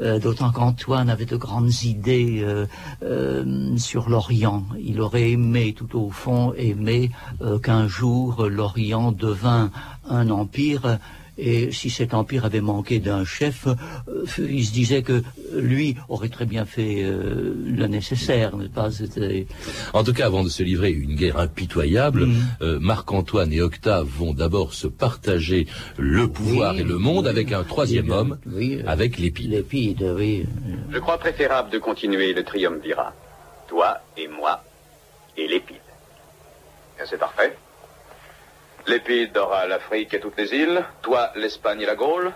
euh, 0.00 0.18
d'autant 0.18 0.50
qu'Antoine 0.52 1.08
avait 1.10 1.26
de 1.26 1.36
grandes 1.36 1.82
idées 1.84 2.40
euh, 2.42 2.66
euh, 3.02 3.76
sur 3.76 4.08
l'Orient. 4.08 4.64
Il 4.82 5.00
aurait 5.00 5.30
aimé, 5.30 5.74
tout 5.76 5.98
au 5.98 6.10
fond, 6.10 6.52
aimé 6.56 7.10
qu'un 7.62 7.86
jour 7.88 8.46
l'Orient 8.46 9.12
devint 9.12 9.70
un 10.08 10.30
empire. 10.30 10.98
Et 11.42 11.72
si 11.72 11.88
cet 11.88 12.12
empire 12.12 12.44
avait 12.44 12.60
manqué 12.60 12.98
d'un 12.98 13.24
chef, 13.24 13.66
euh, 13.66 14.24
il 14.38 14.64
se 14.66 14.72
disait 14.72 15.02
que 15.02 15.22
lui 15.54 15.96
aurait 16.10 16.28
très 16.28 16.44
bien 16.44 16.66
fait 16.66 17.02
euh, 17.02 17.54
le 17.66 17.86
nécessaire, 17.86 18.56
n'est-ce 18.58 18.68
pas? 18.70 18.90
C'était 18.90 19.46
En 19.94 20.04
tout 20.04 20.12
cas, 20.12 20.26
avant 20.26 20.44
de 20.44 20.50
se 20.50 20.62
livrer 20.62 20.88
à 20.88 20.90
une 20.90 21.14
guerre 21.16 21.38
impitoyable, 21.38 22.26
Mhm. 22.26 22.42
euh, 22.60 22.78
Marc-Antoine 22.80 23.52
et 23.54 23.62
Octave 23.62 24.06
vont 24.06 24.34
d'abord 24.34 24.74
se 24.74 24.86
partager 24.86 25.66
le 25.96 26.28
pouvoir 26.28 26.74
Oui, 26.74 26.80
et 26.80 26.84
le 26.84 26.98
monde 26.98 27.24
oui. 27.24 27.30
avec 27.30 27.52
un 27.52 27.64
troisième 27.64 28.06
Oui, 28.10 28.12
homme, 28.12 28.38
oui, 28.46 28.74
euh, 28.76 28.82
avec 28.86 29.16
l'épide. 29.18 29.50
L'épide, 29.50 30.02
oui. 30.18 30.44
Je 30.90 30.98
crois 30.98 31.16
préférable 31.18 31.70
de 31.70 31.78
continuer 31.78 32.34
le 32.34 32.44
triumvirat. 32.44 33.14
Toi 33.68 33.98
et 34.18 34.28
moi 34.28 34.62
et 35.38 35.46
l'épide. 35.48 35.76
Bien, 36.96 37.06
c'est 37.08 37.18
parfait. 37.18 37.56
L'épide 38.86 39.36
aura 39.36 39.66
l'Afrique 39.66 40.14
et 40.14 40.20
toutes 40.20 40.38
les 40.38 40.54
îles, 40.54 40.84
toi 41.02 41.30
l'Espagne 41.34 41.82
et 41.82 41.86
la 41.86 41.96
Gaule, 41.96 42.32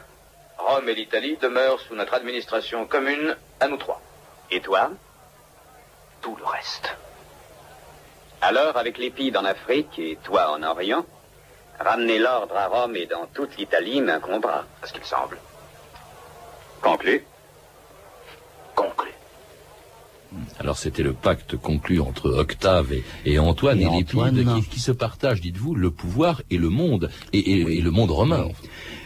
Rome 0.58 0.88
et 0.88 0.94
l'Italie 0.94 1.36
demeurent 1.40 1.80
sous 1.80 1.94
notre 1.94 2.14
administration 2.14 2.86
commune 2.86 3.36
à 3.60 3.68
nous 3.68 3.76
trois. 3.76 4.00
Et 4.50 4.60
toi 4.60 4.90
Tout 6.20 6.36
le 6.36 6.44
reste. 6.44 6.94
Alors, 8.40 8.76
avec 8.76 8.98
l'épide 8.98 9.36
en 9.36 9.44
Afrique 9.44 9.98
et 9.98 10.18
toi 10.22 10.50
en 10.50 10.62
Orient, 10.62 11.06
ramener 11.80 12.18
l'ordre 12.18 12.56
à 12.56 12.66
Rome 12.66 12.96
et 12.96 13.06
dans 13.06 13.26
toute 13.26 13.56
l'Italie 13.56 14.00
m'incombera, 14.00 14.64
à 14.82 14.86
ce 14.86 14.92
qu'il 14.92 15.04
semble. 15.04 15.38
Conclu. 16.82 17.24
Alors 20.61 20.78
c'était 20.78 21.02
le 21.02 21.12
pacte 21.12 21.56
conclu 21.56 22.00
entre 22.00 22.30
Octave 22.30 22.92
et, 22.92 23.04
et 23.25 23.38
Antoine 23.38 23.80
Et 23.80 24.04
qui, 24.04 24.68
qui 24.70 24.80
se 24.80 24.92
partagent, 24.92 25.40
dites-vous, 25.40 25.75
le 25.75 25.90
pouvoir 25.90 26.42
et 26.50 26.58
le 26.58 26.68
monde, 26.68 27.11
et, 27.32 27.80
le 27.80 27.90
monde 27.90 28.11
romain. 28.11 28.49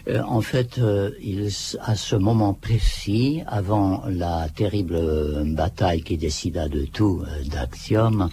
Euh, 0.09 0.23
en 0.23 0.41
fait, 0.41 0.79
euh, 0.79 1.11
il, 1.23 1.49
à 1.81 1.97
ce 1.97 2.17
moment 2.17 2.55
précis, 2.55 3.43
avant 3.47 4.05
la 4.09 4.49
terrible 4.49 4.97
euh, 4.97 5.45
bataille 5.45 6.03
qui 6.03 6.17
décida 6.17 6.69
de 6.69 6.85
tout, 6.85 7.23
euh, 7.27 7.45
d'Axiom, 7.49 8.31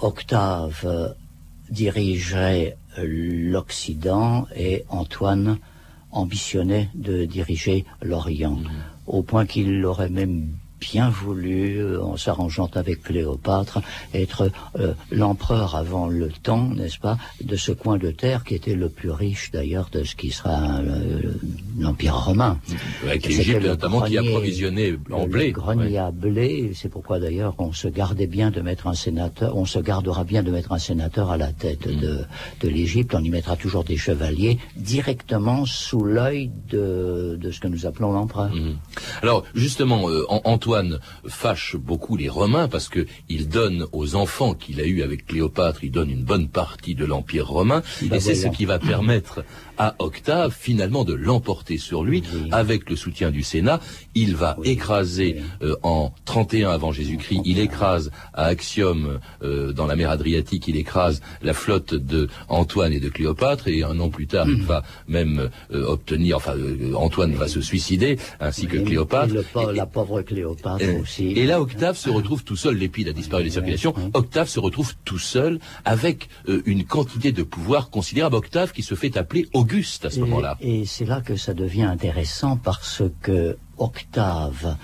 Octave 0.00 0.82
euh, 0.84 1.08
dirigeait 1.70 2.76
euh, 2.98 3.04
l'Occident 3.04 4.46
et 4.54 4.84
Antoine 4.88 5.58
ambitionnait 6.10 6.88
de 6.94 7.24
diriger 7.24 7.84
l'Orient, 8.00 8.58
au 9.06 9.22
point 9.22 9.44
qu'il 9.44 9.84
aurait 9.84 10.08
même 10.08 10.48
bien 10.80 11.10
voulu, 11.10 11.78
euh, 11.78 12.02
en 12.02 12.16
s'arrangeant 12.16 12.70
avec 12.74 13.02
Cléopâtre, 13.02 13.80
être 14.14 14.50
euh, 14.78 14.94
l'empereur 15.10 15.76
avant 15.76 16.08
le 16.08 16.28
temps, 16.28 16.68
n'est-ce 16.68 16.98
pas, 16.98 17.18
de 17.42 17.56
ce 17.56 17.72
coin 17.72 17.98
de 17.98 18.10
terre 18.10 18.44
qui 18.44 18.54
était 18.54 18.74
le 18.74 18.88
plus 18.88 19.10
riche 19.10 19.50
d'ailleurs 19.50 19.88
de 19.90 20.04
ce 20.04 20.14
qui 20.14 20.30
sera 20.30 20.78
euh, 20.78 21.34
l'Empire 21.78 22.14
romain. 22.16 22.58
Avec 23.04 23.26
l'Égypte 23.26 23.64
notamment 23.64 24.02
qui 24.02 24.14
grenier- 24.14 24.28
approvisionnait 24.28 24.94
en 25.10 25.22
le 25.24 25.28
blé. 25.28 25.52
grenier 25.52 25.92
Ouais. 25.92 25.98
à 25.98 26.10
blé, 26.10 26.72
c'est 26.74 26.88
pourquoi 26.88 27.18
d'ailleurs 27.20 27.54
on 27.58 27.72
se 27.72 27.88
gardait 27.88 28.26
bien 28.26 28.50
de 28.50 28.60
mettre 28.60 28.86
un 28.86 28.94
sénateur, 28.94 29.56
on 29.56 29.64
se 29.64 29.78
gardera 29.78 30.24
bien 30.24 30.42
de 30.42 30.50
mettre 30.50 30.72
un 30.72 30.78
sénateur 30.78 31.30
à 31.30 31.36
la 31.36 31.52
tête 31.52 31.86
Mm. 31.86 32.00
de, 32.00 32.18
de 32.60 32.68
l'Égypte, 32.68 33.14
on 33.14 33.22
y 33.22 33.30
mettra 33.30 33.56
toujours 33.56 33.84
des 33.84 33.96
chevaliers 33.96 34.58
directement 34.76 35.64
sous 35.66 36.02
l'œil 36.04 36.50
de, 36.70 37.38
de 37.40 37.50
ce 37.50 37.60
que 37.60 37.68
nous 37.68 37.86
appelons 37.86 38.12
l'empereur. 38.12 38.52
Mhm. 38.54 38.76
Alors 39.22 39.44
justement, 39.54 40.08
euh, 40.08 40.24
An- 40.28 40.40
Antoine 40.44 40.98
fâche 41.26 41.76
beaucoup 41.76 42.16
les 42.16 42.28
Romains 42.28 42.68
parce 42.68 42.88
que 42.88 43.06
il 43.28 43.48
donne 43.48 43.86
aux 43.92 44.14
enfants 44.16 44.54
qu'il 44.54 44.80
a 44.80 44.84
eus 44.84 45.02
avec 45.02 45.26
Cléopâtre, 45.26 45.84
il 45.84 45.90
donne 45.90 46.10
une 46.10 46.24
bonne 46.24 46.48
partie 46.48 46.94
de 46.94 47.04
l'empire 47.04 47.46
romain, 47.48 47.82
Ben 48.02 48.16
et 48.16 48.20
c'est 48.20 48.34
ce 48.34 48.48
qui 48.48 48.64
va 48.64 48.78
permettre 48.78 49.44
à 49.78 49.94
Octave 49.98 50.54
finalement 50.58 51.04
de 51.04 51.14
l'emporter 51.14 51.78
sur 51.78 52.04
lui 52.04 52.22
Oui. 52.34 52.48
avec 52.52 52.90
le 52.90 52.96
soutien 52.96 53.30
du 53.30 53.42
Sénat. 53.42 53.80
Il 54.14 54.34
va 54.36 54.56
Oui, 54.58 54.68
écraser 54.70 55.36
euh, 55.62 55.76
en 55.82 56.12
31 56.24 56.70
avant 56.70 56.92
Jésus-Christ, 56.92 57.40
il 57.44 57.58
écrase 57.58 58.10
à 58.34 58.46
Axiom 58.46 59.20
euh, 59.42 59.72
dans 59.72 59.86
la 59.86 59.96
mer 59.96 60.10
Adriatique, 60.10 60.66
il 60.68 60.76
écrase 60.76 61.20
la 61.42 61.54
flotte 61.54 61.94
de 61.94 62.28
Antoine 62.48 62.92
et 62.92 63.00
de 63.00 63.08
Cléopâtre 63.08 63.68
et 63.68 63.82
un 63.84 63.98
an 64.00 64.08
plus 64.10 64.26
tard, 64.26 64.48
il 64.48 64.62
va 64.62 64.82
même 65.06 65.48
euh, 65.72 65.84
obtenir, 65.86 66.36
enfin 66.36 66.56
euh, 66.56 66.92
Antoine 66.94 67.32
va 67.34 67.48
se 67.48 67.60
suicider 67.60 68.18
ainsi 68.40 68.66
que 68.66 68.78
Cléopâtre. 68.78 69.32
le 69.34 69.44
la 69.72 69.86
pauvre 69.86 70.22
Cléopâtre 70.22 70.82
et- 70.82 70.98
aussi. 70.98 71.26
Et 71.32 71.46
là, 71.46 71.60
Octave 71.60 71.96
se 71.96 72.10
retrouve 72.10 72.42
tout 72.44 72.56
seul. 72.56 72.76
L'épide 72.76 73.08
a 73.08 73.12
disparu 73.12 73.44
des 73.44 73.50
circulations. 73.50 73.94
Octave 74.14 74.48
se 74.48 74.58
retrouve 74.60 74.94
tout 75.04 75.18
seul 75.18 75.58
avec 75.84 76.28
une 76.66 76.84
quantité 76.84 77.32
de 77.32 77.42
pouvoir 77.42 77.90
considérable. 77.90 78.36
Octave 78.36 78.72
qui 78.72 78.82
se 78.82 78.94
fait 78.94 79.16
appeler 79.16 79.46
Auguste 79.68 80.04
à 80.06 80.10
ce 80.10 80.16
Et- 80.16 80.20
moment-là. 80.20 80.56
Et, 80.60 80.86
c'est 80.86 81.04
là 81.04 81.20
que 81.20 81.36
ça 81.36 81.52
devient 81.54 81.82
intéressant 81.84 82.56
parce 82.56 83.02
que 83.22 83.56
Octave 83.76 84.76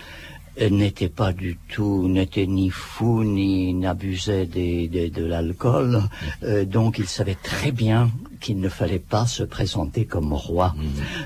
n'était 0.70 1.08
pas 1.08 1.32
du 1.32 1.58
tout, 1.68 2.06
n'était 2.08 2.46
ni 2.46 2.70
fou, 2.70 3.24
ni 3.24 3.74
n'abusait 3.74 4.46
des- 4.46 4.86
des- 4.86 5.10
de 5.10 5.24
l'alcool. 5.24 6.02
Euh, 6.44 6.64
donc 6.64 6.98
il 6.98 7.06
savait 7.08 7.34
très 7.42 7.72
bien 7.72 8.10
qu'il 8.40 8.60
ne 8.60 8.68
fallait 8.68 9.00
pas 9.00 9.26
se 9.26 9.42
présenter 9.42 10.04
comme 10.04 10.32
roi 10.32 10.74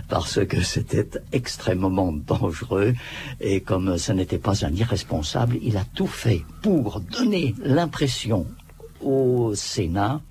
parce 0.09 0.43
que 0.47 0.63
c'était 0.63 1.09
extrêmement 1.33 2.13
dangereux 2.13 2.95
et 3.41 3.61
comme 3.61 3.99
ce 3.99 4.13
n'était 4.13 4.39
pas 4.39 4.65
un 4.65 4.73
irresponsable, 4.73 5.59
il 5.63 5.77
a 5.77 5.85
tout 5.95 6.07
fait 6.07 6.43
pour 6.63 7.01
donner 7.01 7.55
l'impression 7.63 8.47
au 9.03 9.53
Sénat 9.55 10.23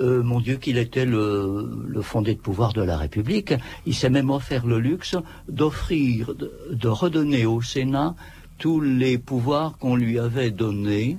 euh, 0.00 0.22
mon 0.22 0.40
Dieu, 0.40 0.56
qu'il 0.56 0.78
était 0.78 1.06
le, 1.06 1.68
le 1.86 2.02
fondé 2.02 2.34
de 2.34 2.40
pouvoir 2.40 2.72
de 2.72 2.82
la 2.82 2.96
République. 2.96 3.54
Il 3.86 3.94
s'est 3.94 4.10
même 4.10 4.30
offert 4.30 4.66
le 4.66 4.78
luxe 4.78 5.16
d'offrir, 5.48 6.34
de, 6.34 6.52
de 6.72 6.88
redonner 6.88 7.46
au 7.46 7.60
Sénat 7.62 8.14
tous 8.58 8.80
les 8.80 9.18
pouvoirs 9.18 9.78
qu'on 9.78 9.96
lui 9.96 10.18
avait 10.18 10.50
donnés, 10.50 11.16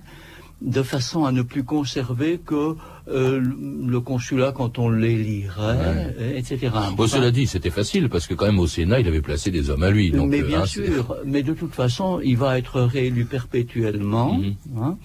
de 0.61 0.83
façon 0.83 1.25
à 1.25 1.31
ne 1.31 1.41
plus 1.41 1.63
conserver 1.63 2.37
que 2.37 2.75
euh, 3.07 3.41
le 3.41 3.99
consulat 3.99 4.51
quand 4.51 4.77
on 4.77 4.89
l'élirait, 4.89 6.15
etc. 6.35 6.69
Bon, 6.71 7.03
Enfin, 7.03 7.07
cela 7.07 7.31
dit, 7.31 7.47
c'était 7.47 7.71
facile 7.71 8.09
parce 8.09 8.27
que 8.27 8.35
quand 8.35 8.45
même 8.45 8.59
au 8.59 8.67
Sénat, 8.67 8.99
il 8.99 9.07
avait 9.07 9.23
placé 9.23 9.49
des 9.49 9.71
hommes 9.71 9.81
à 9.81 9.89
lui. 9.89 10.11
Donc, 10.11 10.29
mais 10.29 10.43
euh, 10.43 10.47
bien 10.47 10.61
hein, 10.61 10.65
sûr, 10.67 11.15
mais 11.25 11.41
de 11.41 11.53
toute 11.53 11.73
façon, 11.73 12.19
il 12.23 12.37
va 12.37 12.59
être 12.59 12.79
réélu 12.81 13.25
perpétuellement. 13.25 14.35
Mhm. 14.35 14.55
hein. 14.77 14.97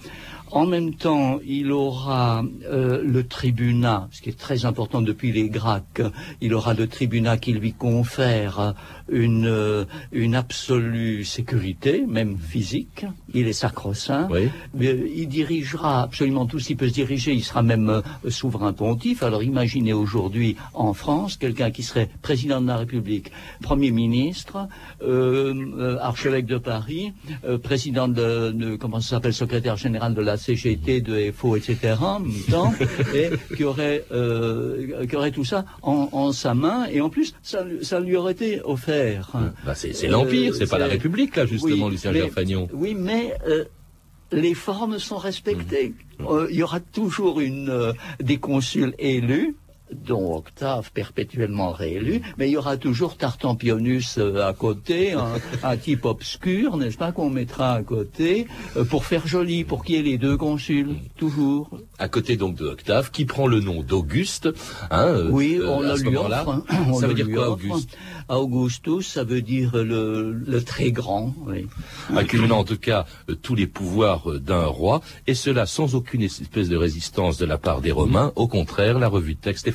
En 0.51 0.65
même 0.65 0.93
temps, 0.95 1.39
il 1.45 1.71
aura 1.71 2.43
euh, 2.65 3.03
le 3.03 3.27
tribunat, 3.27 4.07
ce 4.11 4.21
qui 4.21 4.29
est 4.29 4.37
très 4.37 4.65
important 4.65 5.01
depuis 5.01 5.31
les 5.31 5.49
Gracques. 5.49 6.01
Il 6.41 6.53
aura 6.53 6.73
le 6.73 6.87
tribunat 6.87 7.37
qui 7.37 7.51
lui 7.53 7.73
confère 7.73 8.73
une, 9.09 9.45
euh, 9.45 9.85
une 10.11 10.35
absolue 10.35 11.25
sécurité, 11.25 12.05
même 12.07 12.37
physique. 12.37 13.05
Il 13.33 13.47
est 13.47 13.53
sacro-saint. 13.53 14.27
Oui. 14.31 14.49
Il 14.79 15.27
dirigera 15.27 16.03
absolument 16.03 16.45
tout 16.45 16.59
ce 16.59 16.67
qu'il 16.67 16.77
peut 16.77 16.87
se 16.87 16.93
diriger. 16.93 17.33
Il 17.33 17.43
sera 17.43 17.61
même 17.61 17.89
euh, 17.89 18.29
souverain 18.29 18.71
pontife. 18.73 19.23
Alors 19.23 19.43
imaginez 19.43 19.93
aujourd'hui 19.93 20.55
en 20.73 20.93
France 20.93 21.35
quelqu'un 21.35 21.71
qui 21.71 21.83
serait 21.83 22.09
président 22.21 22.61
de 22.61 22.67
la 22.67 22.77
République, 22.77 23.31
premier 23.61 23.91
ministre, 23.91 24.67
euh, 25.01 25.53
euh, 25.77 25.97
archevêque 25.99 26.45
de 26.45 26.57
Paris, 26.57 27.11
euh, 27.43 27.57
président 27.57 28.07
de, 28.07 28.51
de- 28.51 28.75
comment 28.77 29.01
ça 29.01 29.09
s'appelle, 29.17 29.33
secrétaire 29.33 29.75
général 29.75 30.13
de 30.13 30.21
la 30.21 30.36
CGT, 30.37 31.01
de 31.01 31.31
FO, 31.31 31.55
etc. 31.55 31.95
temps, 32.49 32.73
et 33.15 33.29
qui 33.55 33.63
aurait, 33.63 34.05
euh, 34.11 35.05
qui 35.07 35.15
aurait 35.15 35.31
tout 35.31 35.45
ça 35.45 35.65
en, 35.81 36.09
en 36.11 36.31
sa 36.31 36.53
main. 36.53 36.85
Et 36.91 37.01
en 37.01 37.09
plus, 37.09 37.33
ça, 37.43 37.63
lui- 37.63 37.83
ça 37.83 37.99
lui 37.99 38.15
aurait 38.15 38.31
été 38.33 38.61
offert. 38.63 39.31
Bah, 39.65 39.73
c'est 39.75 40.07
l'Empire, 40.07 40.51
Euh, 40.53 40.55
c'est 40.57 40.69
pas 40.69 40.77
la 40.77 40.85
c'est- 40.85 40.91
République, 40.93 41.35
là, 41.35 41.45
justement, 41.45 41.85
Oui, 41.87 41.91
Lucien 41.91 42.13
Gerfagnon. 42.13 42.67
Oui, 42.73 42.95
mais 42.95 43.33
euh, 43.47 43.65
les 44.31 44.53
formes 44.53 44.99
sont 44.99 45.17
respectées. 45.17 45.93
Euh, 46.21 46.47
il 46.49 46.55
y 46.57 46.63
aura 46.63 46.79
toujours 46.79 47.39
une, 47.39 47.69
euh, 47.69 47.93
des 48.19 48.37
consuls 48.37 48.93
élus 48.99 49.55
dont 49.91 50.35
Octave 50.35 50.91
perpétuellement 50.93 51.71
réélu, 51.71 52.21
mais 52.37 52.49
il 52.49 52.53
y 52.53 52.57
aura 52.57 52.77
toujours 52.77 53.17
Tartampionus 53.17 54.17
euh, 54.17 54.45
à 54.47 54.53
côté, 54.53 55.13
un, 55.13 55.35
un 55.63 55.77
type 55.77 56.05
obscur, 56.05 56.77
n'est-ce 56.77 56.97
pas, 56.97 57.11
qu'on 57.11 57.29
mettra 57.29 57.73
à 57.73 57.83
côté 57.83 58.47
euh, 58.75 58.83
pour 58.83 59.05
faire 59.05 59.27
joli, 59.27 59.63
pour 59.63 59.83
qu'il 59.83 59.95
y 59.95 59.99
ait 59.99 60.01
les 60.03 60.17
deux 60.17 60.37
consuls, 60.37 60.95
toujours. 61.17 61.69
À 61.99 62.09
côté 62.09 62.35
donc 62.37 62.55
de 62.55 62.65
Octave, 62.67 63.11
qui 63.11 63.25
prend 63.25 63.47
le 63.47 63.59
nom 63.59 63.81
d'Auguste. 63.83 64.49
Hein, 64.91 65.05
euh, 65.07 65.29
Oui, 65.31 65.55
euh, 65.59 65.69
on 65.69 65.81
lui 65.81 66.17
offre. 66.17 66.49
hein. 66.49 66.63
On 66.89 66.99
Ça 66.99 67.07
veut 67.07 67.13
dire 67.13 67.29
quoi, 67.29 67.49
offre. 67.51 67.63
Auguste? 67.65 67.97
Augustus, 68.29 69.07
ça 69.07 69.23
veut 69.23 69.41
dire 69.41 69.71
le, 69.75 70.33
le 70.33 70.63
très 70.63 70.91
grand. 70.91 71.33
Oui. 71.45 71.67
accumulant 72.15 72.59
en 72.59 72.63
tout 72.65 72.77
cas 72.77 73.05
tous 73.41 73.55
les 73.55 73.67
pouvoirs 73.67 74.39
d'un 74.39 74.65
roi, 74.65 75.01
et 75.27 75.33
cela 75.33 75.65
sans 75.65 75.95
aucune 75.95 76.21
espèce 76.21 76.67
de 76.69 76.75
résistance 76.75 77.37
de 77.37 77.45
la 77.45 77.57
part 77.57 77.81
des 77.81 77.91
Romains. 77.91 78.33
Au 78.35 78.47
contraire, 78.47 78.99
la 78.99 79.07
revue 79.07 79.35
de 79.35 79.39
texte 79.39 79.67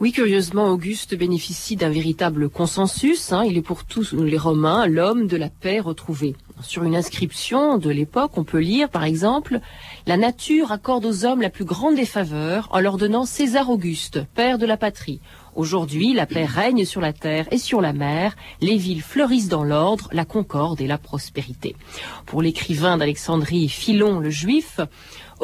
Oui, 0.00 0.12
curieusement, 0.12 0.68
Auguste 0.70 1.16
bénéficie 1.16 1.76
d'un 1.76 1.88
véritable 1.88 2.48
consensus. 2.48 3.32
hein. 3.32 3.44
Il 3.44 3.56
est 3.56 3.62
pour 3.62 3.84
tous 3.84 4.12
les 4.12 4.38
Romains 4.38 4.86
l'homme 4.86 5.26
de 5.26 5.36
la 5.36 5.50
paix 5.50 5.80
retrouvé. 5.80 6.34
Sur 6.62 6.84
une 6.84 6.96
inscription 6.96 7.78
de 7.78 7.90
l'époque, 7.90 8.36
on 8.36 8.44
peut 8.44 8.60
lire, 8.60 8.88
par 8.88 9.04
exemple, 9.04 9.60
La 10.06 10.16
nature 10.16 10.72
accorde 10.72 11.04
aux 11.04 11.24
hommes 11.24 11.42
la 11.42 11.50
plus 11.50 11.64
grande 11.64 11.96
des 11.96 12.06
faveurs 12.06 12.68
en 12.72 12.80
leur 12.80 12.96
donnant 12.96 13.24
César 13.24 13.70
Auguste, 13.70 14.20
père 14.34 14.58
de 14.58 14.66
la 14.66 14.76
patrie. 14.76 15.20
Aujourd'hui, 15.56 16.12
la 16.14 16.26
paix 16.26 16.44
règne 16.44 16.84
sur 16.84 17.00
la 17.00 17.12
terre 17.12 17.46
et 17.52 17.58
sur 17.58 17.80
la 17.80 17.92
mer, 17.92 18.34
les 18.60 18.76
villes 18.76 19.02
fleurissent 19.02 19.48
dans 19.48 19.62
l'ordre, 19.62 20.08
la 20.12 20.24
concorde 20.24 20.80
et 20.80 20.88
la 20.88 20.98
prospérité. 20.98 21.76
Pour 22.26 22.42
l'écrivain 22.42 22.98
d'Alexandrie, 22.98 23.68
Philon 23.68 24.18
le 24.18 24.30
Juif, 24.30 24.80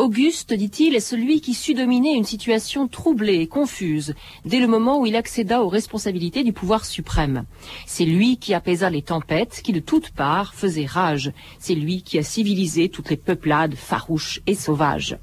Auguste, 0.00 0.54
dit-il, 0.54 0.96
est 0.96 1.00
celui 1.00 1.42
qui 1.42 1.52
sut 1.52 1.74
dominer 1.74 2.14
une 2.14 2.24
situation 2.24 2.88
troublée 2.88 3.40
et 3.40 3.46
confuse 3.46 4.14
dès 4.46 4.58
le 4.58 4.66
moment 4.66 4.98
où 4.98 5.04
il 5.04 5.14
accéda 5.14 5.62
aux 5.62 5.68
responsabilités 5.68 6.42
du 6.42 6.54
pouvoir 6.54 6.86
suprême. 6.86 7.44
C'est 7.84 8.06
lui 8.06 8.38
qui 8.38 8.54
apaisa 8.54 8.88
les 8.88 9.02
tempêtes 9.02 9.60
qui 9.62 9.74
de 9.74 9.78
toutes 9.78 10.08
parts 10.08 10.54
faisaient 10.54 10.86
rage. 10.86 11.32
C'est 11.58 11.74
lui 11.74 12.02
qui 12.02 12.18
a 12.18 12.22
civilisé 12.22 12.88
toutes 12.88 13.10
les 13.10 13.18
peuplades 13.18 13.74
farouches 13.74 14.40
et 14.46 14.54
sauvages. 14.54 15.18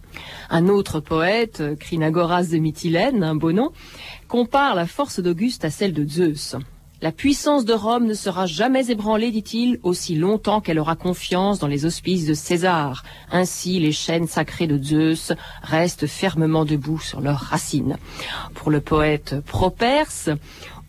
Un 0.52 0.68
autre 0.68 1.00
poète, 1.00 1.64
Crinagoras 1.80 2.44
de 2.44 2.60
Mytilène, 2.60 3.24
un 3.24 3.36
beau 3.36 3.54
nom, 3.54 3.72
compare 4.28 4.76
la 4.76 4.86
force 4.86 5.20
d'Auguste 5.20 5.66
à 5.66 5.72
celle 5.72 5.94
de 5.94 6.08
Zeus. 6.08 6.56
La 7.00 7.12
puissance 7.12 7.64
de 7.64 7.74
Rome 7.74 8.06
ne 8.08 8.16
sera 8.16 8.48
jamais 8.48 8.90
ébranlée, 8.90 9.30
dit-il, 9.30 9.80
aussi 9.84 10.16
longtemps 10.16 10.62
qu'elle 10.62 10.80
aura 10.80 10.96
confiance 10.96 11.60
dans 11.60 11.68
les 11.68 11.86
auspices 11.86 12.26
de 12.26 12.34
César. 12.34 13.04
Ainsi, 13.32 13.80
les 13.80 13.92
chaînes 13.92 14.28
sacrées 14.28 14.66
de 14.66 14.82
Zeus 14.82 15.32
restent 15.62 16.08
fermement 16.08 16.66
debout 16.66 17.00
sur 17.00 17.22
leurs 17.22 17.40
racines. 17.40 17.98
Pour 18.56 18.72
le 18.72 18.82
poète 18.82 19.36
Properce, 19.46 20.32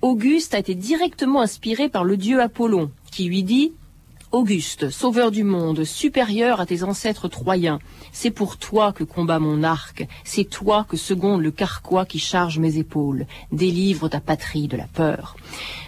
Auguste 0.00 0.54
a 0.54 0.60
été 0.60 0.74
directement 0.74 1.42
inspiré 1.42 1.90
par 1.90 2.04
le 2.04 2.16
dieu 2.16 2.40
Apollon, 2.40 2.90
qui 3.10 3.24
lui 3.24 3.42
dit 3.42 3.72
Auguste, 4.30 4.90
sauveur 4.90 5.30
du 5.30 5.42
monde, 5.42 5.84
supérieur 5.84 6.60
à 6.60 6.66
tes 6.66 6.82
ancêtres 6.82 7.28
troyens, 7.28 7.78
c'est 8.12 8.30
pour 8.30 8.58
toi 8.58 8.92
que 8.92 9.02
combat 9.02 9.38
mon 9.38 9.62
arc, 9.62 10.06
c'est 10.22 10.44
toi 10.44 10.84
que 10.86 10.98
seconde 10.98 11.40
le 11.40 11.50
carquois 11.50 12.04
qui 12.04 12.18
charge 12.18 12.58
mes 12.58 12.76
épaules, 12.76 13.26
délivre 13.52 14.08
ta 14.08 14.20
patrie 14.20 14.68
de 14.68 14.76
la 14.76 14.86
peur. 14.86 15.34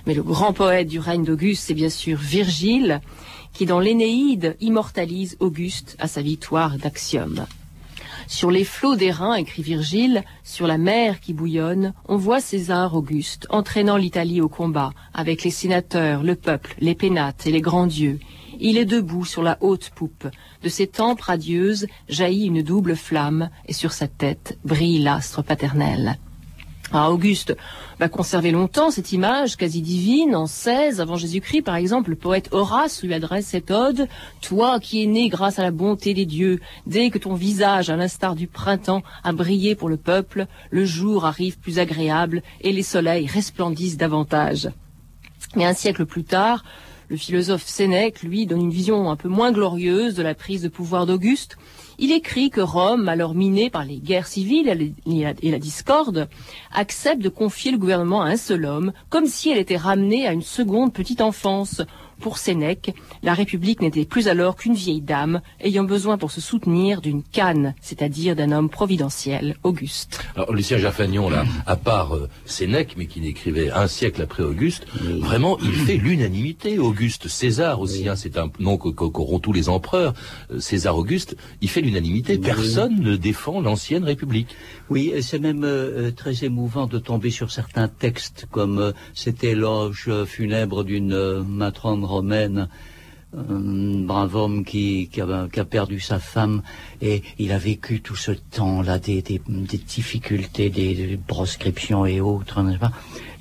Mais 0.06 0.14
le 0.14 0.22
grand 0.22 0.54
poète 0.54 0.88
du 0.88 0.98
règne 0.98 1.24
d'Auguste, 1.24 1.64
c'est 1.66 1.74
bien 1.74 1.90
sûr 1.90 2.16
Virgile, 2.16 3.02
qui 3.52 3.66
dans 3.66 3.78
l'Énéide 3.78 4.56
immortalise 4.60 5.36
Auguste 5.40 5.96
à 5.98 6.08
sa 6.08 6.22
victoire 6.22 6.78
d'Axiome. 6.78 7.44
Sur 8.26 8.50
les 8.50 8.64
flots 8.64 8.96
d'airain, 8.96 9.34
écrit 9.34 9.62
Virgile, 9.62 10.24
sur 10.44 10.66
la 10.66 10.78
mer 10.78 11.20
qui 11.20 11.32
bouillonne, 11.32 11.94
on 12.08 12.16
voit 12.16 12.40
César 12.40 12.94
Auguste 12.94 13.46
entraînant 13.50 13.96
l'Italie 13.96 14.40
au 14.40 14.48
combat, 14.48 14.92
avec 15.14 15.42
les 15.42 15.50
sénateurs, 15.50 16.22
le 16.22 16.36
peuple, 16.36 16.74
les 16.78 16.94
pénates 16.94 17.46
et 17.46 17.52
les 17.52 17.60
grands 17.60 17.86
dieux. 17.86 18.18
Il 18.58 18.76
est 18.76 18.84
debout 18.84 19.24
sur 19.24 19.42
la 19.42 19.56
haute 19.60 19.90
poupe. 19.94 20.28
De 20.62 20.68
ses 20.68 20.86
tempes 20.86 21.22
radieuses 21.22 21.86
jaillit 22.08 22.46
une 22.46 22.62
double 22.62 22.96
flamme, 22.96 23.50
et 23.66 23.72
sur 23.72 23.92
sa 23.92 24.08
tête 24.08 24.58
brille 24.64 25.02
l'astre 25.02 25.42
paternel. 25.42 26.18
Ah, 26.92 27.12
Auguste 27.12 27.56
va 28.00 28.08
conserver 28.08 28.50
longtemps 28.50 28.90
cette 28.90 29.12
image 29.12 29.56
quasi 29.56 29.80
divine. 29.80 30.34
En 30.34 30.48
16 30.48 31.00
avant 31.00 31.16
Jésus-Christ, 31.16 31.62
par 31.62 31.76
exemple, 31.76 32.10
le 32.10 32.16
poète 32.16 32.48
Horace 32.50 33.04
lui 33.04 33.14
adresse 33.14 33.46
cette 33.46 33.70
ode. 33.70 34.08
Toi 34.40 34.80
qui 34.80 35.04
es 35.04 35.06
né 35.06 35.28
grâce 35.28 35.60
à 35.60 35.62
la 35.62 35.70
bonté 35.70 36.14
des 36.14 36.26
dieux, 36.26 36.58
dès 36.86 37.10
que 37.10 37.18
ton 37.18 37.34
visage, 37.34 37.90
à 37.90 37.96
l'instar 37.96 38.34
du 38.34 38.48
printemps, 38.48 39.04
a 39.22 39.32
brillé 39.32 39.76
pour 39.76 39.88
le 39.88 39.98
peuple, 39.98 40.46
le 40.70 40.84
jour 40.84 41.26
arrive 41.26 41.60
plus 41.60 41.78
agréable 41.78 42.42
et 42.60 42.72
les 42.72 42.82
soleils 42.82 43.28
resplendissent 43.28 43.96
davantage. 43.96 44.68
Mais 45.54 45.66
un 45.66 45.74
siècle 45.74 46.06
plus 46.06 46.24
tard, 46.24 46.64
le 47.08 47.16
philosophe 47.16 47.66
Sénèque, 47.66 48.22
lui, 48.22 48.46
donne 48.46 48.62
une 48.62 48.70
vision 48.70 49.10
un 49.10 49.16
peu 49.16 49.28
moins 49.28 49.52
glorieuse 49.52 50.14
de 50.14 50.22
la 50.22 50.34
prise 50.34 50.62
de 50.62 50.68
pouvoir 50.68 51.06
d'Auguste. 51.06 51.56
Il 52.02 52.12
écrit 52.12 52.48
que 52.48 52.62
Rome, 52.62 53.10
alors 53.10 53.34
minée 53.34 53.68
par 53.68 53.84
les 53.84 53.98
guerres 53.98 54.26
civiles 54.26 54.94
et 55.04 55.50
la, 55.50 55.58
discorde, 55.58 56.30
accepte 56.72 57.20
de 57.20 57.28
confier 57.28 57.72
le 57.72 57.76
gouvernement 57.76 58.22
à 58.22 58.30
un 58.30 58.38
seul 58.38 58.64
homme, 58.64 58.94
comme 59.10 59.26
si 59.26 59.50
elle 59.50 59.58
était 59.58 59.76
ramenée 59.76 60.26
à 60.26 60.32
une 60.32 60.40
seconde 60.40 60.94
petite 60.94 61.20
enfance. 61.20 61.82
Pour 62.20 62.38
Sénèque, 62.38 62.94
la 63.22 63.34
République 63.34 63.80
n'était 63.80 64.04
plus 64.04 64.28
alors 64.28 64.56
qu'une 64.56 64.74
vieille 64.74 65.00
dame 65.00 65.40
ayant 65.60 65.84
besoin 65.84 66.18
pour 66.18 66.30
se 66.30 66.40
soutenir 66.40 67.00
d'une 67.00 67.22
canne, 67.22 67.74
c'est-à-dire 67.80 68.36
d'un 68.36 68.52
homme 68.52 68.68
providentiel, 68.70 69.56
Auguste. 69.62 70.20
Alors 70.36 70.52
Lucien 70.52 70.78
Jaffagnon, 70.78 71.30
là, 71.30 71.44
à 71.66 71.76
part 71.76 72.14
euh, 72.14 72.28
Sénèque, 72.44 72.94
mais 72.96 73.06
qui 73.06 73.20
n'écrivait 73.20 73.70
un 73.70 73.86
siècle 73.88 74.22
après 74.22 74.42
Auguste, 74.42 74.86
vraiment, 75.20 75.58
il 75.60 75.72
fait 75.72 75.96
l'unanimité. 75.96 76.78
Auguste, 76.78 77.28
César 77.28 77.80
aussi, 77.80 78.08
hein, 78.08 78.16
c'est 78.16 78.36
un 78.38 78.50
nom 78.58 78.76
que- 78.76 78.88
que- 78.90 79.04
qu'auront 79.06 79.38
tous 79.38 79.52
les 79.52 79.68
empereurs. 79.68 80.14
Euh, 80.52 80.60
César 80.60 80.96
Auguste, 80.96 81.36
il 81.62 81.68
fait 81.70 81.80
l'unanimité. 81.80 82.36
Personne 82.38 83.00
ne 83.00 83.16
défend 83.16 83.60
l'ancienne 83.60 84.04
République. 84.04 84.48
Oui, 84.90 85.12
et 85.14 85.22
c'est 85.22 85.38
même 85.38 85.62
euh, 85.62 86.08
euh, 86.08 86.10
très 86.10 86.42
émouvant 86.44 86.88
de 86.88 86.98
tomber 86.98 87.30
sur 87.30 87.52
certains 87.52 87.86
textes 87.86 88.48
comme 88.50 88.78
euh, 88.80 88.92
cet 89.14 89.44
éloge 89.44 90.10
funèbre 90.24 90.82
d'une 90.82 91.44
matrone 91.44 92.04
romaine, 92.04 92.68
un 93.32 94.00
brave 94.04 94.34
homme 94.34 94.64
qui, 94.64 95.08
qui, 95.12 95.20
a, 95.20 95.64
perdu 95.64 96.00
sa 96.00 96.18
femme 96.18 96.62
et 97.00 97.22
il 97.38 97.52
a 97.52 97.58
vécu 97.58 98.00
tout 98.00 98.16
ce 98.16 98.32
temps-là 98.32 98.98
des, 98.98 99.22
difficultés, 99.22 100.70
des 100.70 101.16
proscriptions 101.24 102.04
et 102.04 102.20
autres, 102.20 102.60
n'est-ce 102.60 102.80
pas? 102.80 102.90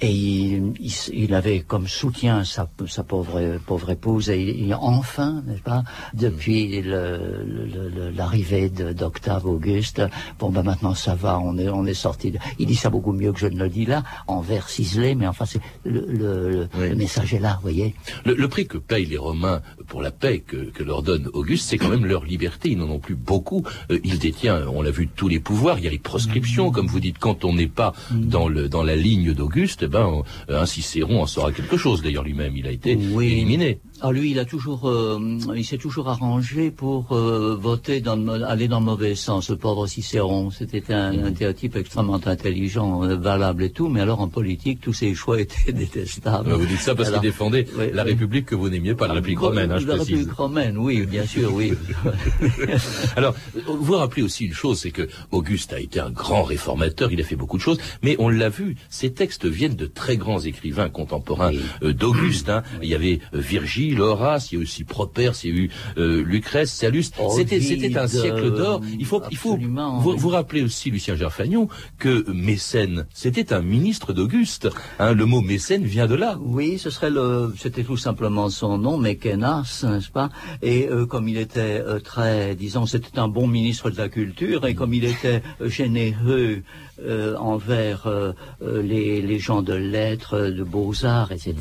Et 0.01 0.11
il, 0.11 0.73
il, 0.79 0.93
il 1.13 1.33
avait 1.33 1.59
comme 1.59 1.87
soutien 1.87 2.43
sa, 2.45 2.69
sa 2.87 3.03
pauvre, 3.03 3.59
pauvre 3.65 3.89
épouse 3.89 4.29
et 4.29 4.39
il, 4.41 4.73
enfin, 4.73 5.43
n'est-ce 5.45 5.61
pas, 5.61 5.83
depuis 6.13 6.81
le- 6.81 7.43
le- 7.45 7.89
le- 7.89 8.09
l'arrivée 8.11 8.69
d'Octave 8.69 9.45
Auguste, 9.45 10.01
bon 10.39 10.49
ben 10.51 10.63
maintenant 10.63 10.93
ça 10.95 11.15
va, 11.15 11.37
on 11.39 11.57
est, 11.57 11.67
on 11.69 11.85
est 11.85 11.93
sorti. 11.93 12.33
Il 12.59 12.67
dit 12.67 12.75
ça 12.75 12.89
beaucoup 12.89 13.11
mieux 13.11 13.33
que 13.33 13.39
je 13.39 13.47
ne 13.47 13.59
le 13.59 13.69
dis 13.69 13.85
là, 13.85 14.03
en 14.27 14.39
vers 14.39 14.69
ciselé, 14.69 15.15
mais 15.15 15.27
enfin 15.27 15.45
c'est 15.45 15.59
le, 15.83 16.05
le, 16.07 16.49
le- 16.49 16.69
Oui. 16.79 16.89
le 16.89 16.95
message 16.95 17.33
est 17.33 17.39
là, 17.39 17.55
vous 17.55 17.63
voyez. 17.63 17.93
Le, 18.25 18.35
le 18.35 18.47
prix 18.47 18.67
que 18.67 18.77
payent 18.77 19.05
les 19.05 19.17
Romains 19.17 19.61
pour 19.87 20.01
la 20.01 20.11
paix 20.11 20.39
que, 20.39 20.57
que 20.71 20.83
leur 20.83 21.03
donne 21.03 21.27
Auguste, 21.33 21.67
c'est 21.67 21.77
quand 21.77 21.89
même 21.89 22.05
leur 22.05 22.23
liberté. 22.23 22.69
Ils 22.71 22.77
n'en 22.77 22.89
ont 22.89 22.99
plus 22.99 23.15
beaucoup. 23.15 23.63
Euh, 23.91 23.99
il 24.03 24.17
détient, 24.19 24.65
on 24.73 24.81
l'a 24.81 24.91
vu, 24.91 25.09
tous 25.13 25.27
les 25.27 25.39
pouvoirs. 25.39 25.77
Il 25.79 25.83
y 25.83 25.87
a 25.87 25.91
les 25.91 25.99
proscriptions, 25.99 26.71
comme 26.71 26.87
vous 26.87 26.99
dites, 27.01 27.17
quand 27.19 27.43
on 27.43 27.53
n'est 27.53 27.67
pas 27.67 27.93
dans, 28.11 28.47
le, 28.47 28.69
dans 28.69 28.83
la 28.83 28.95
ligne 28.95 29.33
d'Auguste, 29.33 29.83
eh 29.89 29.91
ben, 29.91 30.23
un 30.49 30.65
Cicéron 30.65 31.21
en 31.21 31.25
saura 31.25 31.51
quelque 31.51 31.77
chose. 31.77 32.01
D'ailleurs, 32.01 32.23
lui-même, 32.23 32.55
il 32.55 32.67
a 32.67 32.71
été 32.71 32.95
Oui. 33.13 33.31
éliminé. 33.33 33.79
Alors 34.01 34.13
lui, 34.13 34.31
il 34.31 34.39
a 34.39 34.45
toujours, 34.45 34.87
euh, 34.89 35.19
il 35.55 35.65
s'est 35.65 35.77
toujours 35.77 36.07
arrangé 36.07 36.71
pour 36.71 37.11
euh, 37.11 37.57
voter 37.59 37.99
dans 37.99 38.15
le, 38.15 38.43
aller 38.45 38.67
dans 38.69 38.79
le 38.79 38.85
mauvais 38.85 39.13
sens. 39.13 39.49
Le 39.49 39.57
pauvre 39.57 39.87
Cicéron, 39.87 40.51
c'était 40.51 40.93
un, 40.93 41.25
un 41.25 41.53
type 41.53 41.75
extrêmement 41.75 42.19
intelligent, 42.25 43.03
euh, 43.03 43.17
valable 43.17 43.63
et 43.63 43.71
tout, 43.71 43.89
mais 43.89 43.99
alors 43.99 44.21
en 44.21 44.29
politique, 44.29 44.79
tous 44.79 44.93
ses 44.93 45.13
choix 45.13 45.41
étaient 45.45 45.73
détestables. 45.73 46.51
Vous 46.51 46.65
dites 46.65 46.79
ça 46.79 46.95
parce 46.95 47.11
qu'il 47.11 47.19
défendait 47.19 47.65
oui, 47.77 47.85
la. 47.93 48.03
République 48.03 48.45
que 48.45 48.55
vous 48.55 48.69
n'aimiez 48.69 48.95
pas, 48.95 49.07
la 49.07 49.15
République 49.15 49.39
romaine, 49.39 49.71
hein, 49.71 49.79
je 49.79 49.87
La 49.87 49.95
précise. 49.95 50.13
République 50.15 50.37
romaine, 50.37 50.77
oui, 50.77 51.05
bien 51.05 51.25
sûr, 51.25 51.53
oui. 51.53 51.73
Alors, 53.17 53.35
vous 53.67 53.93
rappelez 53.97 54.23
aussi 54.23 54.45
une 54.45 54.53
chose, 54.53 54.79
c'est 54.79 54.91
que 54.91 55.07
Auguste 55.31 55.73
a 55.73 55.79
été 55.79 55.99
un 55.99 56.09
grand 56.09 56.43
réformateur, 56.43 57.11
il 57.11 57.19
a 57.19 57.23
fait 57.23 57.35
beaucoup 57.35 57.57
de 57.57 57.61
choses, 57.61 57.79
mais 58.01 58.15
on 58.19 58.29
l'a 58.29 58.49
vu, 58.49 58.75
ces 58.89 59.11
textes 59.11 59.45
viennent 59.45 59.75
de 59.75 59.85
très 59.87 60.17
grands 60.17 60.39
écrivains 60.39 60.89
contemporains 60.89 61.51
Oui. 61.81 61.93
d'Auguste. 61.93 62.49
hein. 62.49 62.63
Il 62.81 62.87
y 62.89 62.95
avait 62.95 63.19
Virgile, 63.33 63.88
Virgile, 63.89 64.01
Horace, 64.01 64.51
il 64.51 64.55
y 64.55 64.57
a 64.57 64.61
aussi 64.61 64.83
Properce, 64.83 65.43
il 65.43 65.49
y 65.49 65.53
a 65.53 65.63
eu 65.63 65.69
euh, 65.97 66.23
Lucrèce, 66.23 66.71
Sallust. 66.71 67.15
C'était 67.35 67.61
c'était 67.61 67.97
un 67.97 68.07
siècle 68.07 68.51
d'or. 68.51 68.81
Il 68.97 69.05
faut 69.05 69.21
il 69.31 69.37
faut 69.37 69.57
vous, 69.57 70.17
vous 70.17 70.29
rappeler 70.29 70.61
aussi 70.61 70.91
Lucien 70.91 71.15
Gerfagnon 71.15 71.67
que 71.97 72.29
Mécène, 72.31 73.05
c'était 73.13 73.53
un 73.53 73.61
ministre 73.61 74.13
d'Auguste. 74.13 74.69
Hein, 74.99 75.13
le 75.13 75.25
mot 75.25 75.41
mécène 75.41 75.83
vient 75.83 76.07
de 76.07 76.15
là. 76.15 76.37
Oui, 76.41 76.77
ce 76.77 76.89
serait 76.89 77.09
le 77.09 77.53
c'était 77.57 77.83
tout 77.83 77.97
simplement 77.97 78.49
son 78.49 78.77
nom, 78.77 78.97
Mécénas, 78.97 79.83
n'est-ce 79.83 80.09
pas? 80.11 80.29
Et 80.61 80.87
euh, 80.87 81.05
comme 81.05 81.27
il 81.27 81.37
était 81.37 81.81
euh, 81.81 81.99
très 81.99 82.55
disons 82.55 82.85
c'était 82.85 83.19
un 83.19 83.27
bon 83.27 83.47
ministre 83.47 83.89
de 83.89 83.97
la 83.97 84.09
culture 84.09 84.65
et 84.65 84.75
comme 84.75 84.93
il 84.93 85.05
était 85.05 85.41
généreux 85.61 86.61
euh, 87.05 87.35
envers 87.37 88.07
euh, 88.07 88.33
euh, 88.61 88.81
les, 88.81 89.21
les, 89.21 89.39
gens 89.39 89.61
de 89.61 89.73
lettres, 89.73 90.49
de 90.49 90.63
beaux-arts, 90.63 91.31
etc. 91.31 91.55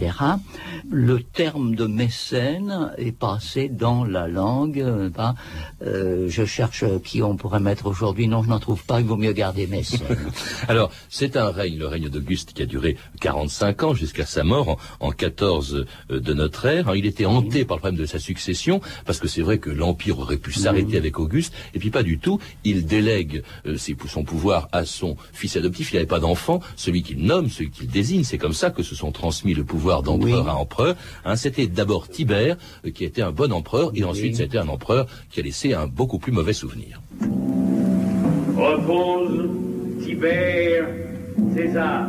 Le 0.91 1.23
terme 1.23 1.75
de 1.75 1.87
mécène 1.87 2.93
est 2.99 3.13
passé 3.13 3.69
dans 3.69 4.05
la 4.05 4.27
langue. 4.27 4.85
Bah, 5.15 5.35
je 5.81 6.45
cherche 6.45 6.85
qui 7.05 7.23
on 7.23 7.37
pourrait 7.37 7.61
mettre 7.61 7.87
aujourd'hui. 7.87 8.27
Non, 8.27 8.43
je 8.43 8.49
n'en 8.49 8.59
trouve 8.59 8.85
pas. 8.85 9.01
Il 9.01 9.07
vaut 9.07 9.17
mieux 9.17 9.33
garder 9.33 9.67
mécène. 9.67 10.01
Alors, 10.69 10.91
c'est 11.09 11.37
un 11.37 11.51
règne, 11.51 11.79
le 11.79 11.87
règne 11.87 12.09
d'Auguste, 12.09 12.53
qui 12.53 12.63
a 12.63 12.67
duré 12.67 12.97
45 13.21 13.83
ans 13.85 13.95
jusqu'à 13.95 14.27
sa 14.27 14.45
mort 14.45 14.69
en, 15.01 15.09
en 15.09 15.11
14 15.11 15.87
de 16.11 16.35
notre 16.35 16.67
ère. 16.67 16.95
Il 16.97 17.07
était 17.07 17.27
hanté 17.27 17.65
par 17.65 17.77
le 17.77 17.81
problème 17.81 18.01
de 18.01 18.07
sa 18.07 18.19
succession, 18.19 18.81
parce 19.05 19.19
que 19.19 19.29
c'est 19.29 19.43
vrai 19.43 19.59
que 19.59 19.71
l'Empire 19.71 20.19
aurait 20.19 20.37
pu 20.37 20.53
s'arrêter 20.53 20.97
avec 20.97 21.19
Auguste, 21.19 21.55
et 21.75 21.79
puis 21.79 21.91
pas 21.91 22.03
du 22.03 22.19
tout. 22.19 22.41
Il 22.65 22.87
délègue 22.87 23.43
son 24.09 24.25
pouvoir 24.25 24.69
à 24.73 24.85
son 24.85 25.17
fils 25.33 25.57
adoptif, 25.57 25.93
il 25.93 25.97
n'avait 25.97 26.07
pas 26.07 26.21
d'enfant, 26.21 26.61
celui 26.77 27.03
qu'il 27.03 27.19
nomme, 27.19 27.49
celui 27.49 27.71
qu'il 27.71 27.89
désigne, 27.89 28.25
c'est 28.25 28.39
comme 28.39 28.53
ça 28.53 28.71
que 28.71 28.83
se 28.83 28.95
sont 28.95 29.13
transmis 29.13 29.55
le 29.55 29.65
pouvoir 29.65 30.03
d'empereur 30.03 30.49
à 30.49 30.57
empereur. 30.57 30.97
Hein, 31.25 31.37
c'était 31.37 31.67
d'abord 31.67 32.09
Tibère, 32.09 32.57
euh, 32.85 32.91
qui 32.91 33.05
était 33.05 33.23
un 33.23 33.33
bon 33.33 33.53
empereur, 33.53 33.93
et 33.95 34.05
ensuite 34.05 34.37
c'était 34.37 34.59
un 34.59 34.69
empereur 34.69 35.07
qui 35.31 35.41
a 35.41 35.43
laissé 35.43 35.75
un 35.75 35.87
beaucoup 35.87 36.19
plus 36.19 36.33
mauvais 36.33 36.53
souvenir. 36.53 37.01
Repose 38.57 39.49
Tibère 40.05 40.87
César. 41.55 42.09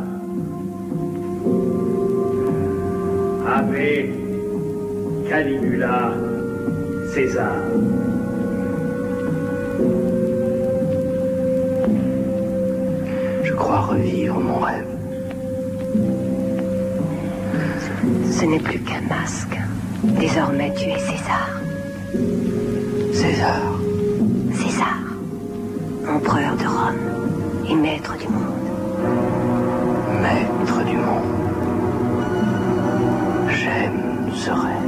Ave 3.46 4.08
Caligula 5.28 6.14
César. 7.14 7.56
Crois 13.60 13.80
revivre 13.80 14.40
mon 14.40 14.58
rêve. 14.58 14.86
Ce 18.32 18.44
n'est 18.46 18.58
plus 18.58 18.80
qu'un 18.80 19.02
masque. 19.02 19.56
Désormais, 20.02 20.72
tu 20.74 20.88
es 20.88 20.98
César. 20.98 21.48
César. 23.12 23.62
César. 24.54 25.00
Empereur 26.08 26.56
de 26.56 26.66
Rome 26.76 27.06
et 27.70 27.74
maître 27.74 28.16
du 28.16 28.28
monde. 28.28 28.68
Maître 30.24 30.78
du 30.90 30.96
monde. 30.96 31.32
J'aime 33.48 34.30
ce 34.34 34.50
rêve. 34.50 34.79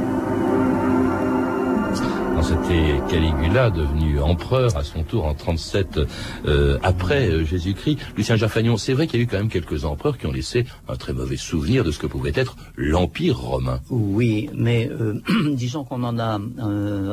C'était 2.53 3.01
Caligula, 3.09 3.71
devenu 3.71 4.19
empereur 4.19 4.77
à 4.77 4.83
son 4.83 5.01
tour 5.01 5.25
en 5.25 5.33
37 5.33 5.99
euh, 6.45 6.77
après 6.83 7.27
euh, 7.27 7.43
Jésus-Christ. 7.43 7.97
Lucien 8.15 8.35
Jaffagnon, 8.35 8.77
c'est 8.77 8.93
vrai 8.93 9.07
qu'il 9.07 9.19
y 9.19 9.23
a 9.23 9.25
eu 9.25 9.27
quand 9.27 9.37
même 9.37 9.49
quelques 9.49 9.85
empereurs 9.85 10.19
qui 10.19 10.27
ont 10.27 10.31
laissé 10.31 10.65
un 10.87 10.95
très 10.95 11.13
mauvais 11.13 11.35
souvenir 11.35 11.83
de 11.83 11.89
ce 11.89 11.97
que 11.97 12.05
pouvait 12.05 12.31
être 12.35 12.55
l'Empire 12.75 13.39
romain. 13.39 13.79
Oui, 13.89 14.51
mais 14.53 14.87
euh, 14.87 15.19
disons 15.53 15.83
qu'on 15.83 16.03
en 16.03 16.19
a 16.19 16.39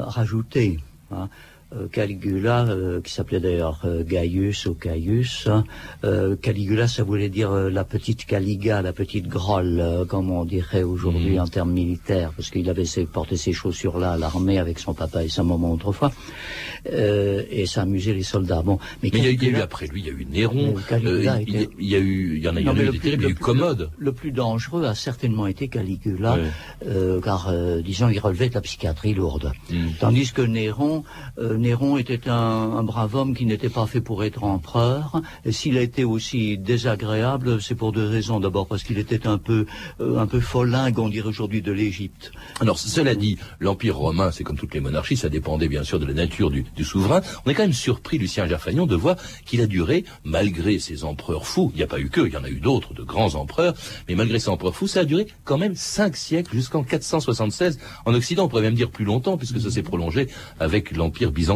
rajouté. 0.05 0.79
Hein. 1.11 1.31
Euh, 1.77 1.87
Caligula, 1.87 2.67
euh, 2.67 3.01
qui 3.01 3.13
s'appelait 3.13 3.39
d'ailleurs 3.39 3.83
euh, 3.85 4.03
Gaius 4.03 4.67
ou 4.67 4.75
Caius. 4.75 5.47
Hein. 5.47 5.65
Caligula, 6.43 6.89
ça 6.89 7.05
voulait 7.05 7.29
dire 7.29 7.53
la 7.53 7.85
petite 7.85 8.25
Caliga, 8.25 8.83
la 8.83 8.93
petite 8.93 9.29
grolle, 9.29 10.07
comme 10.09 10.31
on 10.31 10.45
dirait 10.45 10.83
aujourd'hui 10.83 11.35
mhm. 11.35 11.43
en 11.43 11.47
termes 11.47 11.71
militaires, 11.71 12.33
parce 12.35 12.51
qu'il 12.51 12.69
avait 12.69 12.85
porté 13.13 13.37
ses 13.37 13.53
chaussures-là 13.53 14.13
à 14.13 14.17
l'armée 14.17 14.59
avec 14.59 14.79
son 14.79 14.95
papa 14.95 15.23
et 15.23 15.29
sa 15.29 15.45
maman 15.45 15.73
autrefois, 15.73 16.11
et 16.87 17.67
ça 17.67 17.83
amusait 17.83 18.15
les 18.15 18.23
soldats. 18.23 18.63
Bon, 18.63 18.79
mais, 19.03 19.11
il, 19.13 19.25
y 19.25 19.29
a, 19.29 19.49
eu 19.49 19.57
après 19.57 19.87
lui, 19.87 20.01
il 20.01 20.07
y 20.07 20.11
a 20.11 20.13
eu 20.13 20.25
Néron, 20.25 20.75
il, 20.91 21.69
y 21.79 21.95
a 21.95 21.99
eu, 21.99 22.37
il 22.37 22.43
y 22.43 22.49
en 22.49 22.57
a, 22.57 22.61
eu 22.61 22.91
des 22.91 22.99
terribles, 22.99 23.25
il 23.25 23.27
y 23.27 23.27
a 23.27 23.31
eu 23.31 23.35
Commode. 23.35 23.91
Le, 23.99 24.13
plus 24.13 24.33
dangereux 24.33 24.85
a 24.85 24.95
certainement 24.95 25.47
été 25.47 25.69
Caligula, 25.69 26.39
car 27.23 27.53
disons, 27.85 28.09
il 28.09 28.19
relevait 28.19 28.49
de 28.49 28.55
la 28.55 28.63
psychiatrie 28.63 29.15
lourde, 29.15 29.53
mhm. 29.71 29.93
tandis 30.01 30.33
que 30.33 30.43
Néron 30.43 31.05
Néron 31.61 31.99
était 31.99 32.29
un, 32.29 32.83
brave 32.83 33.15
homme 33.15 33.35
qui 33.35 33.45
n'était 33.45 33.69
pas 33.69 33.87
fait 33.87 34.01
pour 34.01 34.25
être 34.25 34.45
empereur. 34.45 35.21
Et 35.45 35.53
s'il 35.53 35.77
a 35.77 35.83
été 35.83 36.05
aussi 36.05 36.57
désagréable, 36.57 37.61
c'est 37.61 37.75
pour 37.75 37.93
deux 37.93 38.09
raisons. 38.09 38.41
D'abord 38.41 38.67
parce 38.67 38.83
qu'il 38.83 38.99
était 38.99 39.27
un 39.27 39.37
peu, 39.37 39.67
euh, 40.01 40.19
un 40.19 40.27
peu 40.27 40.41
folingue, 40.41 40.99
on 40.99 41.11
dirait 41.11 41.29
aujourd'hui, 41.29 41.61
de 41.61 41.71
l'Égypte. 41.71 42.33
Alors, 42.61 42.79
cela 42.79 43.15
dit, 43.15 43.37
l'Empire 43.61 43.97
romain, 43.97 44.31
c'est 44.31 44.43
comme 44.43 44.57
toutes 44.57 44.73
les 44.73 44.81
monarchies, 44.81 45.19
ça 45.19 45.29
dépendait 45.29 45.69
bien 45.69 45.85
sûr 45.85 45.99
de 45.99 46.07
la 46.07 46.15
nature 46.15 46.51
du, 46.51 46.65
souverain. 46.83 47.21
On 47.45 47.51
est 47.51 47.55
quand 47.55 47.65
même 47.65 47.75
surpris, 47.75 48.17
Lucien 48.17 48.47
Gerfagnon, 48.47 48.87
de 48.87 48.97
voir 48.97 49.17
qu'il 49.45 49.61
a 49.61 49.67
duré, 49.67 50.05
malgré 50.25 50.79
ses 50.79 51.05
empereurs 51.05 51.47
fous, 51.47 51.71
il 51.75 51.77
n'y 51.77 51.83
a 51.83 51.87
pas 51.87 52.01
eu 52.01 52.09
que, 52.09 52.23
il 52.23 52.33
y 52.33 52.37
en 52.39 52.45
a 52.45 52.49
eu 52.49 52.61
d'autres, 52.61 52.95
de 52.95 53.03
grands 53.03 53.35
empereurs, 53.35 53.75
mais 54.09 54.15
malgré 54.15 54.39
ses 54.39 54.49
empereurs 54.49 54.75
fous, 54.75 54.87
ça 54.87 55.01
a 55.01 55.05
duré 55.05 55.27
quand 55.45 55.59
même 55.59 55.75
cinq 55.75 56.17
siècles, 56.17 56.55
jusqu'en 56.55 56.83
476. 56.83 57.79
En 58.07 58.15
Occident, 58.15 58.45
on 58.47 58.49
pourrait 58.49 58.63
même 58.63 58.75
dire 58.75 58.91
plus 58.91 59.05
longtemps, 59.05 59.37
puisque 59.37 59.61
ça 59.61 59.71
s'est 59.71 59.83
prolongé 59.83 60.29
avec 60.59 60.97
l'Empire 60.97 61.33
byzantin. 61.33 61.50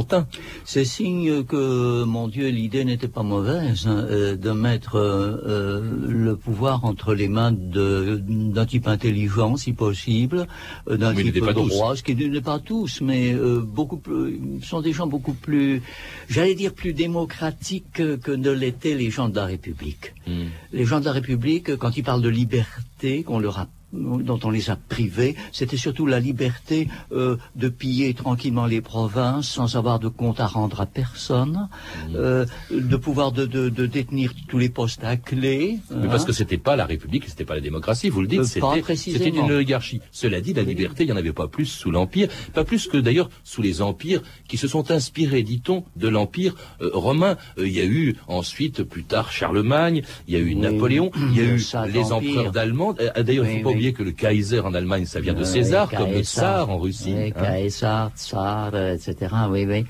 C'est 0.64 0.84
signe 0.84 1.44
que, 1.44 2.04
mon 2.04 2.28
Dieu, 2.28 2.48
l'idée 2.48 2.84
n'était 2.84 3.08
pas 3.08 3.22
mauvaise 3.22 3.86
hein, 3.86 4.06
euh, 4.10 4.36
de 4.36 4.50
mettre 4.50 4.96
euh, 4.96 5.36
euh, 5.46 5.80
le 6.08 6.36
pouvoir 6.36 6.84
entre 6.84 7.14
les 7.14 7.28
mains 7.28 7.52
d'un 7.52 8.66
type 8.66 8.88
intelligent, 8.88 9.56
si 9.56 9.72
possible, 9.72 10.46
d'un 10.88 11.14
type 11.14 11.44
droit, 11.44 11.96
ce 11.96 12.02
qui 12.02 12.14
n'est 12.14 12.40
pas 12.40 12.58
tous, 12.58 13.00
mais 13.00 13.34
beaucoup 13.34 13.98
plus, 13.98 14.40
sont 14.62 14.80
des 14.80 14.92
gens 14.92 15.06
beaucoup 15.06 15.34
plus, 15.34 15.82
j'allais 16.28 16.54
dire 16.54 16.72
plus 16.72 16.92
démocratiques 16.92 17.92
que, 17.92 18.30
ne 18.34 18.50
l'étaient 18.50 18.94
les 18.94 19.10
gens 19.10 19.28
de 19.28 19.36
la 19.36 19.46
République. 19.46 20.14
Hmm. 20.26 20.46
Les 20.72 20.84
gens 20.84 21.00
de 21.00 21.04
la 21.04 21.12
République, 21.12 21.76
quand 21.76 21.96
ils 21.96 22.02
parlent 22.02 22.22
de 22.22 22.28
liberté, 22.28 23.22
qu'on 23.22 23.38
leur 23.38 23.58
a 23.58 23.68
dont 23.94 24.40
on 24.42 24.50
les 24.50 24.70
a 24.70 24.76
privés, 24.76 25.36
c'était 25.52 25.76
surtout 25.76 26.06
la 26.06 26.20
liberté 26.20 26.88
euh, 27.12 27.36
de 27.56 27.68
piller 27.68 28.14
tranquillement 28.14 28.66
les 28.66 28.80
provinces 28.80 29.48
sans 29.48 29.76
avoir 29.76 29.98
de 29.98 30.08
compte 30.08 30.40
à 30.40 30.46
rendre 30.46 30.80
à 30.80 30.86
personne, 30.86 31.68
mmh. 32.08 32.16
euh, 32.16 32.46
de 32.70 32.96
pouvoir 32.96 33.32
de, 33.32 33.46
de, 33.46 33.68
de, 33.68 33.86
détenir 33.86 34.32
tous 34.48 34.58
les 34.58 34.68
postes 34.68 35.04
à 35.04 35.16
clé. 35.16 35.78
Mais 35.90 36.08
parce 36.08 36.22
hein. 36.22 36.26
que 36.26 36.32
c'était 36.32 36.58
pas 36.58 36.76
la 36.76 36.86
République, 36.86 37.24
c'était 37.28 37.44
pas 37.44 37.54
la 37.54 37.60
démocratie, 37.60 38.08
vous 38.08 38.20
le 38.20 38.26
dites, 38.26 38.40
euh, 38.40 38.94
c'était 38.94 39.28
une 39.28 39.50
oligarchie. 39.50 40.00
Cela 40.10 40.40
dit, 40.40 40.52
la 40.52 40.62
liberté, 40.62 41.04
il 41.04 41.06
n'y 41.06 41.12
en 41.12 41.16
avait 41.16 41.32
pas 41.32 41.48
plus 41.48 41.66
sous 41.66 41.90
l'Empire, 41.90 42.28
pas 42.52 42.64
plus 42.64 42.86
que 42.88 42.96
d'ailleurs 42.96 43.30
sous 43.44 43.62
les 43.62 43.82
empires 43.82 44.22
qui 44.48 44.56
se 44.56 44.68
sont 44.68 44.90
inspirés, 44.90 45.42
dit-on, 45.42 45.84
de 45.96 46.08
l'Empire 46.08 46.54
euh, 46.80 46.90
romain. 46.92 47.36
Il 47.58 47.72
y 47.72 47.80
a 47.80 47.84
eu 47.84 48.16
ensuite, 48.28 48.82
plus 48.82 49.04
tard, 49.04 49.30
Charlemagne, 49.30 50.02
il 50.28 50.34
y 50.34 50.36
a 50.36 50.40
eu 50.40 50.54
Napoléon, 50.54 51.10
il 51.30 51.36
y 51.36 51.40
a 51.40 51.44
eu 51.44 51.62
les 51.92 52.12
empereurs 52.12 52.52
d'Allemagne. 52.52 52.94
D'ailleurs, 53.16 53.46
il 53.46 53.62
faut 53.62 53.70
pas 53.70 53.76
que 53.92 54.02
le 54.02 54.12
Kaiser 54.12 54.60
en 54.60 54.74
Allemagne, 54.74 55.06
ça 55.06 55.20
vient 55.20 55.34
de 55.34 55.44
César, 55.44 55.90
comme 55.90 56.10
le 56.10 56.22
tsar 56.22 56.70
en 56.70 56.78
Russie. 56.78 57.14
Oui, 57.16 57.32
hein. 57.36 57.42
Kaiser, 57.42 58.08
tsar, 58.16 58.74
etc. 58.74 59.14
Oui, 59.50 59.66
oui. 59.68 59.86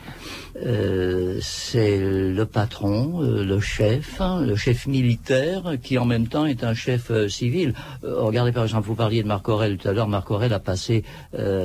Euh, 0.56 1.38
c'est 1.40 1.98
le 1.98 2.46
patron, 2.46 3.22
euh, 3.22 3.44
le 3.44 3.58
chef, 3.58 4.20
hein, 4.20 4.40
le 4.40 4.54
chef 4.54 4.86
militaire, 4.86 5.74
qui 5.82 5.98
en 5.98 6.04
même 6.04 6.28
temps 6.28 6.46
est 6.46 6.62
un 6.62 6.74
chef 6.74 7.10
euh, 7.10 7.28
civil. 7.28 7.74
regardez 8.02 8.52
par 8.52 8.62
exemple, 8.62 8.86
vous 8.86 8.94
parliez 8.94 9.22
de 9.22 9.28
Marc 9.28 9.48
Aurel 9.48 9.78
tout 9.78 9.88
à 9.88 9.92
l'heure. 9.92 10.06
Marc 10.06 10.30
Aurel 10.30 10.52
a 10.52 10.60
passé 10.60 11.04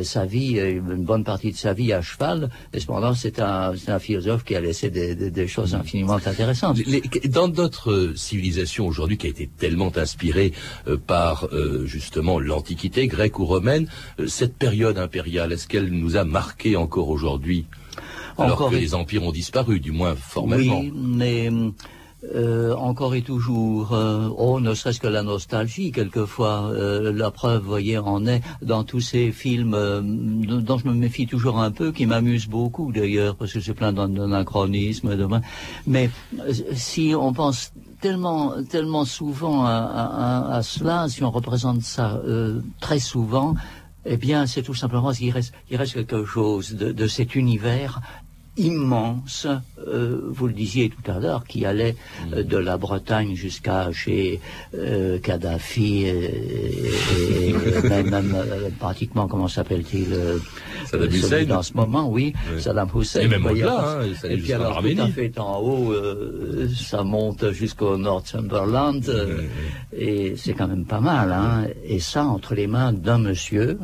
sa 0.04 0.26
vie, 0.26 0.60
une 0.60 1.04
bonne 1.04 1.24
partie 1.24 1.52
de 1.52 1.58
sa 1.58 1.74
vie 1.74 1.94
à 1.94 2.02
cheval. 2.02 2.50
Et 2.74 2.80
cependant, 2.80 3.14
c'est 3.14 3.40
un, 3.40 3.74
un, 3.88 4.00
philosophe 4.00 4.44
qui 4.44 4.56
a 4.56 4.62
laissé 4.62 4.90
des, 4.90 5.16
des, 5.16 5.48
choses 5.48 5.76
infiniment 5.76 6.16
intéressantes. 6.26 6.78
dans 7.26 7.48
notre 7.48 8.14
civilisation 8.16 8.88
aujourd'hui, 8.88 9.18
qui 9.18 9.28
a 9.28 9.30
été 9.30 9.50
tellement 9.58 9.92
inspirée 9.96 10.54
par 11.08 11.48
justement 11.86 12.40
l'Antiquité 12.40 13.08
grecque 13.08 13.40
ou 13.40 13.46
romaine, 13.46 13.88
cette 14.28 14.56
période 14.56 14.98
impériale, 14.98 15.52
est-ce 15.52 15.68
qu'elle 15.68 15.90
nous 15.90 16.18
a 16.18 16.24
marqué 16.24 16.76
encore 16.76 17.10
aujourd'hui? 17.10 17.66
Alors 18.40 18.70
que 18.70 18.76
les 18.76 18.96
empires 18.96 19.24
ont 19.24 19.32
disparu, 19.32 19.80
du 19.80 19.92
moins 19.92 20.16
formellement. 20.16 20.80
Oui, 20.80 20.94
mais 20.96 21.50
euh, 22.36 22.76
encore 22.76 23.16
et 23.16 23.22
toujours, 23.22 23.94
euh, 23.94 24.28
oh, 24.38 24.60
ne 24.60 24.74
serait-ce 24.74 25.00
que 25.00 25.08
la 25.08 25.24
nostalgie, 25.24 25.94
quelquefois, 25.94 26.70
euh, 26.74 27.14
la 27.14 27.32
preuve, 27.32 27.64
voyez, 27.64 27.98
en 27.98 28.28
est 28.28 28.42
dans 28.62 28.84
tous 28.84 29.00
ces 29.00 29.32
films 29.32 29.72
dont 30.46 30.78
je 30.78 30.88
me 30.88 30.94
méfie 30.94 31.28
toujours 31.28 31.60
un 31.60 31.72
peu, 31.72 31.94
qui 31.94 32.06
m'amusent 32.06 32.50
beaucoup 32.50 32.92
d'ailleurs, 32.92 33.38
parce 33.38 33.54
que 33.54 33.62
c'est 33.62 33.74
plein 33.74 33.94
d'anachronismes. 33.94 35.18
Mais 35.88 36.10
si 36.74 37.14
on 37.18 37.32
pense 37.32 37.72
tellement, 38.02 38.54
tellement 38.70 39.06
souvent 39.06 39.64
à, 39.66 40.50
à, 40.52 40.62
cela, 40.62 41.08
si 41.08 41.24
on 41.24 41.32
représente 41.32 41.84
ça 41.84 42.22
très 42.82 43.00
souvent, 43.00 43.56
Eh 44.06 44.18
bien, 44.18 44.48
c'est 44.48 44.64
tout 44.64 44.74
simplement 44.74 45.12
qu'il 45.12 45.32
reste, 45.32 45.54
il 45.70 45.78
reste 45.78 45.94
quelque 45.94 46.26
chose 46.26 46.74
de, 46.74 46.92
de 46.92 47.08
cet 47.08 47.36
univers 47.36 48.00
immense, 48.60 49.48
euh, 49.88 50.20
vous 50.28 50.48
le 50.48 50.54
disiez 50.54 50.90
tout 50.90 51.10
à 51.10 51.20
l'heure, 51.20 51.46
qui 51.46 51.66
allait 51.66 51.96
euh, 52.34 52.44
de 52.44 52.58
la 52.58 52.78
Bretagne 52.78 53.36
jusqu'à 53.36 53.92
chez 53.94 54.40
euh, 54.76 55.18
Kadhafi 55.20 56.06
et, 56.06 57.54
même, 57.84 58.10
même, 58.10 58.36
pratiquement, 58.78 59.28
comment 59.28 59.48
s'appelle-t-il 59.48 60.08
Saddam 60.86 61.10
Hussein. 61.10 61.46
dans 61.46 61.64
ce 61.64 61.74
moment, 61.74 62.10
oui, 62.10 62.34
Oui. 62.54 62.62
Saddam 62.62 62.90
Hussein. 62.94 63.22
Et 63.22 63.28
même 63.28 63.46
au-delà, 63.46 64.02
hein, 64.02 64.28
et 64.30 64.38
puis 64.38 64.54
alors, 64.54 64.82
tout 64.82 65.02
à 65.02 65.08
fait 65.08 65.40
en 65.40 65.60
haut, 65.62 65.94
ça 66.76 67.04
monte 67.04 67.52
jusqu'au 67.52 67.98
Northumberland, 67.98 69.08
euh, 69.08 69.44
et 69.96 70.34
c'est 70.36 70.54
quand 70.54 70.68
même 70.68 70.86
pas 70.86 71.00
mal, 71.00 71.32
hein. 71.32 71.68
Et 71.86 72.00
ça, 72.00 72.26
entre 72.26 72.54
les 72.56 72.68
mains 72.68 72.92
d'un 72.92 73.18
monsieur 73.18 73.78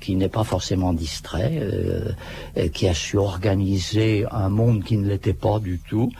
qui 0.00 0.16
n'est 0.16 0.28
pas 0.28 0.44
forcément 0.44 0.92
distrait, 0.92 1.62
qui 2.72 2.88
a 2.88 2.94
su 2.94 3.18
organiser 3.18 3.89
un 3.96 4.48
monde 4.48 4.84
qui 4.84 4.96
ne 4.96 5.06
l'était 5.06 5.34
pas 5.34 5.58
du 5.58 5.78
tout, 5.78 6.10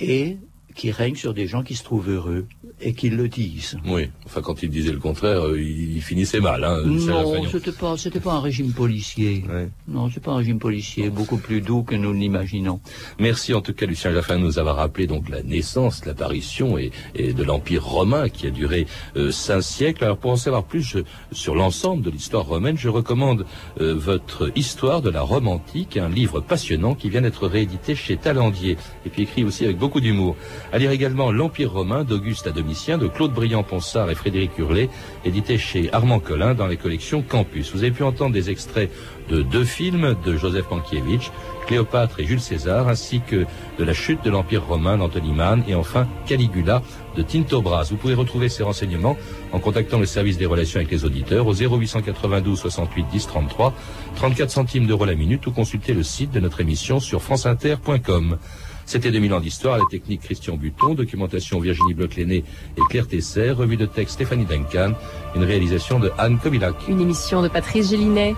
et 0.00 0.38
qui 0.76 0.90
règne 0.92 1.14
sur 1.16 1.32
des 1.34 1.46
gens 1.46 1.62
qui 1.62 1.74
se 1.74 1.82
trouvent 1.82 2.10
heureux 2.10 2.46
et 2.82 2.92
qui 2.92 3.08
le 3.08 3.28
disent. 3.28 3.76
Oui, 3.86 4.10
enfin 4.26 4.42
quand 4.42 4.62
il 4.62 4.68
disait 4.70 4.92
le 4.92 4.98
contraire, 4.98 5.46
euh, 5.46 5.60
il, 5.60 5.96
il 5.96 6.02
finissait 6.02 6.40
mal. 6.40 6.62
Hein, 6.62 6.82
Non, 6.84 7.44
c'était 7.50 7.72
pas, 7.72 7.96
c'était 7.96 8.20
pas 8.20 8.34
un 8.34 8.40
régime 8.40 8.72
policier. 8.72 9.42
Non, 9.88 10.10
c'est 10.12 10.22
pas 10.22 10.32
un 10.32 10.36
régime 10.36 10.58
policier, 10.58 11.08
beaucoup 11.08 11.38
plus 11.38 11.62
doux 11.62 11.82
que 11.82 11.94
nous 11.94 12.12
l'imaginons. 12.12 12.80
Merci 13.18 13.54
en 13.54 13.62
tout 13.62 13.72
cas 13.72 13.86
Lucien 13.86 14.12
Jaffin 14.12 14.36
de 14.38 14.44
nous 14.44 14.58
avoir 14.58 14.76
rappelé 14.76 15.06
donc 15.06 15.28
la 15.30 15.42
naissance, 15.42 16.04
l'apparition 16.04 16.76
et, 16.78 16.90
et 17.14 17.32
de 17.32 17.42
l'Empire 17.42 17.82
romain 17.84 18.28
qui 18.28 18.46
a 18.46 18.50
duré 18.50 18.86
euh, 19.16 19.30
cinq 19.30 19.62
siècles. 19.62 20.04
Alors 20.04 20.18
pour 20.18 20.30
en 20.32 20.36
savoir 20.36 20.64
plus 20.64 20.82
je- 20.82 20.98
sur 21.32 21.54
l'ensemble 21.54 22.02
de 22.02 22.10
l'histoire 22.10 22.44
romaine, 22.44 22.76
je 22.76 22.90
recommande 22.90 23.46
euh, 23.80 23.94
votre 23.94 24.52
Histoire 24.56 25.00
de 25.00 25.08
la 25.10 25.22
Rome 25.22 25.48
antique, 25.48 25.96
un 25.96 26.10
livre 26.10 26.40
passionnant 26.40 26.94
qui 26.94 27.08
vient 27.08 27.22
d'être 27.22 27.46
réédité 27.48 27.94
chez 27.94 28.18
Talandier 28.18 28.76
et 29.06 29.08
puis 29.08 29.22
écrit 29.22 29.42
aussi 29.44 29.64
avec 29.64 29.78
beaucoup 29.78 30.00
d'humour. 30.02 30.36
À 30.72 30.78
lire 30.78 30.90
également 30.90 31.30
L'Empire 31.30 31.72
romain 31.72 32.02
d'Auguste 32.02 32.48
à 32.48 32.50
Domitien, 32.50 32.98
de 32.98 33.06
Claude 33.06 33.32
Briand-Ponsard 33.32 34.10
et 34.10 34.14
Frédéric 34.14 34.58
Hurlet, 34.58 34.88
édité 35.24 35.58
chez 35.58 35.92
Armand 35.92 36.18
Collin 36.18 36.54
dans 36.54 36.66
les 36.66 36.76
collections 36.76 37.22
Campus. 37.22 37.72
Vous 37.72 37.82
avez 37.84 37.92
pu 37.92 38.02
entendre 38.02 38.32
des 38.32 38.50
extraits 38.50 38.90
de 39.28 39.42
deux 39.42 39.64
films 39.64 40.16
de 40.24 40.36
Joseph 40.36 40.68
Mankiewicz, 40.70 41.30
Cléopâtre 41.66 42.20
et 42.20 42.24
Jules 42.24 42.40
César, 42.40 42.88
ainsi 42.88 43.20
que 43.20 43.46
de 43.78 43.84
La 43.84 43.92
chute 43.92 44.24
de 44.24 44.30
l'Empire 44.30 44.66
romain 44.66 44.98
d'Anthony 44.98 45.32
Mann 45.32 45.62
et 45.68 45.74
enfin 45.74 46.08
Caligula 46.26 46.82
de 47.16 47.22
Tinto 47.22 47.62
Brass. 47.62 47.90
Vous 47.90 47.96
pouvez 47.96 48.14
retrouver 48.14 48.48
ces 48.48 48.62
renseignements 48.62 49.16
en 49.52 49.60
contactant 49.60 49.98
le 49.98 50.06
service 50.06 50.36
des 50.36 50.46
relations 50.46 50.78
avec 50.78 50.90
les 50.90 51.04
auditeurs 51.04 51.46
au 51.46 51.54
0892 51.54 52.58
68 52.58 53.06
10 53.10 53.26
33, 53.26 53.72
34 54.16 54.50
centimes 54.50 54.86
d'euros 54.86 55.04
la 55.04 55.14
minute 55.14 55.46
ou 55.46 55.52
consulter 55.52 55.94
le 55.94 56.02
site 56.02 56.32
de 56.32 56.40
notre 56.40 56.60
émission 56.60 57.00
sur 57.00 57.22
franceinter.com. 57.22 58.38
C'était 58.86 59.10
2000 59.10 59.34
ans 59.34 59.40
d'histoire, 59.40 59.74
à 59.74 59.78
la 59.78 59.84
technique 59.90 60.22
Christian 60.22 60.56
Buton, 60.56 60.94
documentation 60.94 61.58
Virginie 61.58 61.92
Bloch-Léné 61.92 62.36
et 62.36 62.80
Claire 62.88 63.08
Tesser, 63.08 63.50
revue 63.50 63.76
de 63.76 63.84
texte 63.84 64.14
Stéphanie 64.14 64.46
Duncan, 64.46 64.92
une 65.34 65.42
réalisation 65.42 65.98
de 65.98 66.12
Anne 66.18 66.38
Kobilac. 66.38 66.76
Une 66.88 67.00
émission 67.00 67.42
de 67.42 67.48
Patrice 67.48 67.90
Gélinet. 67.90 68.36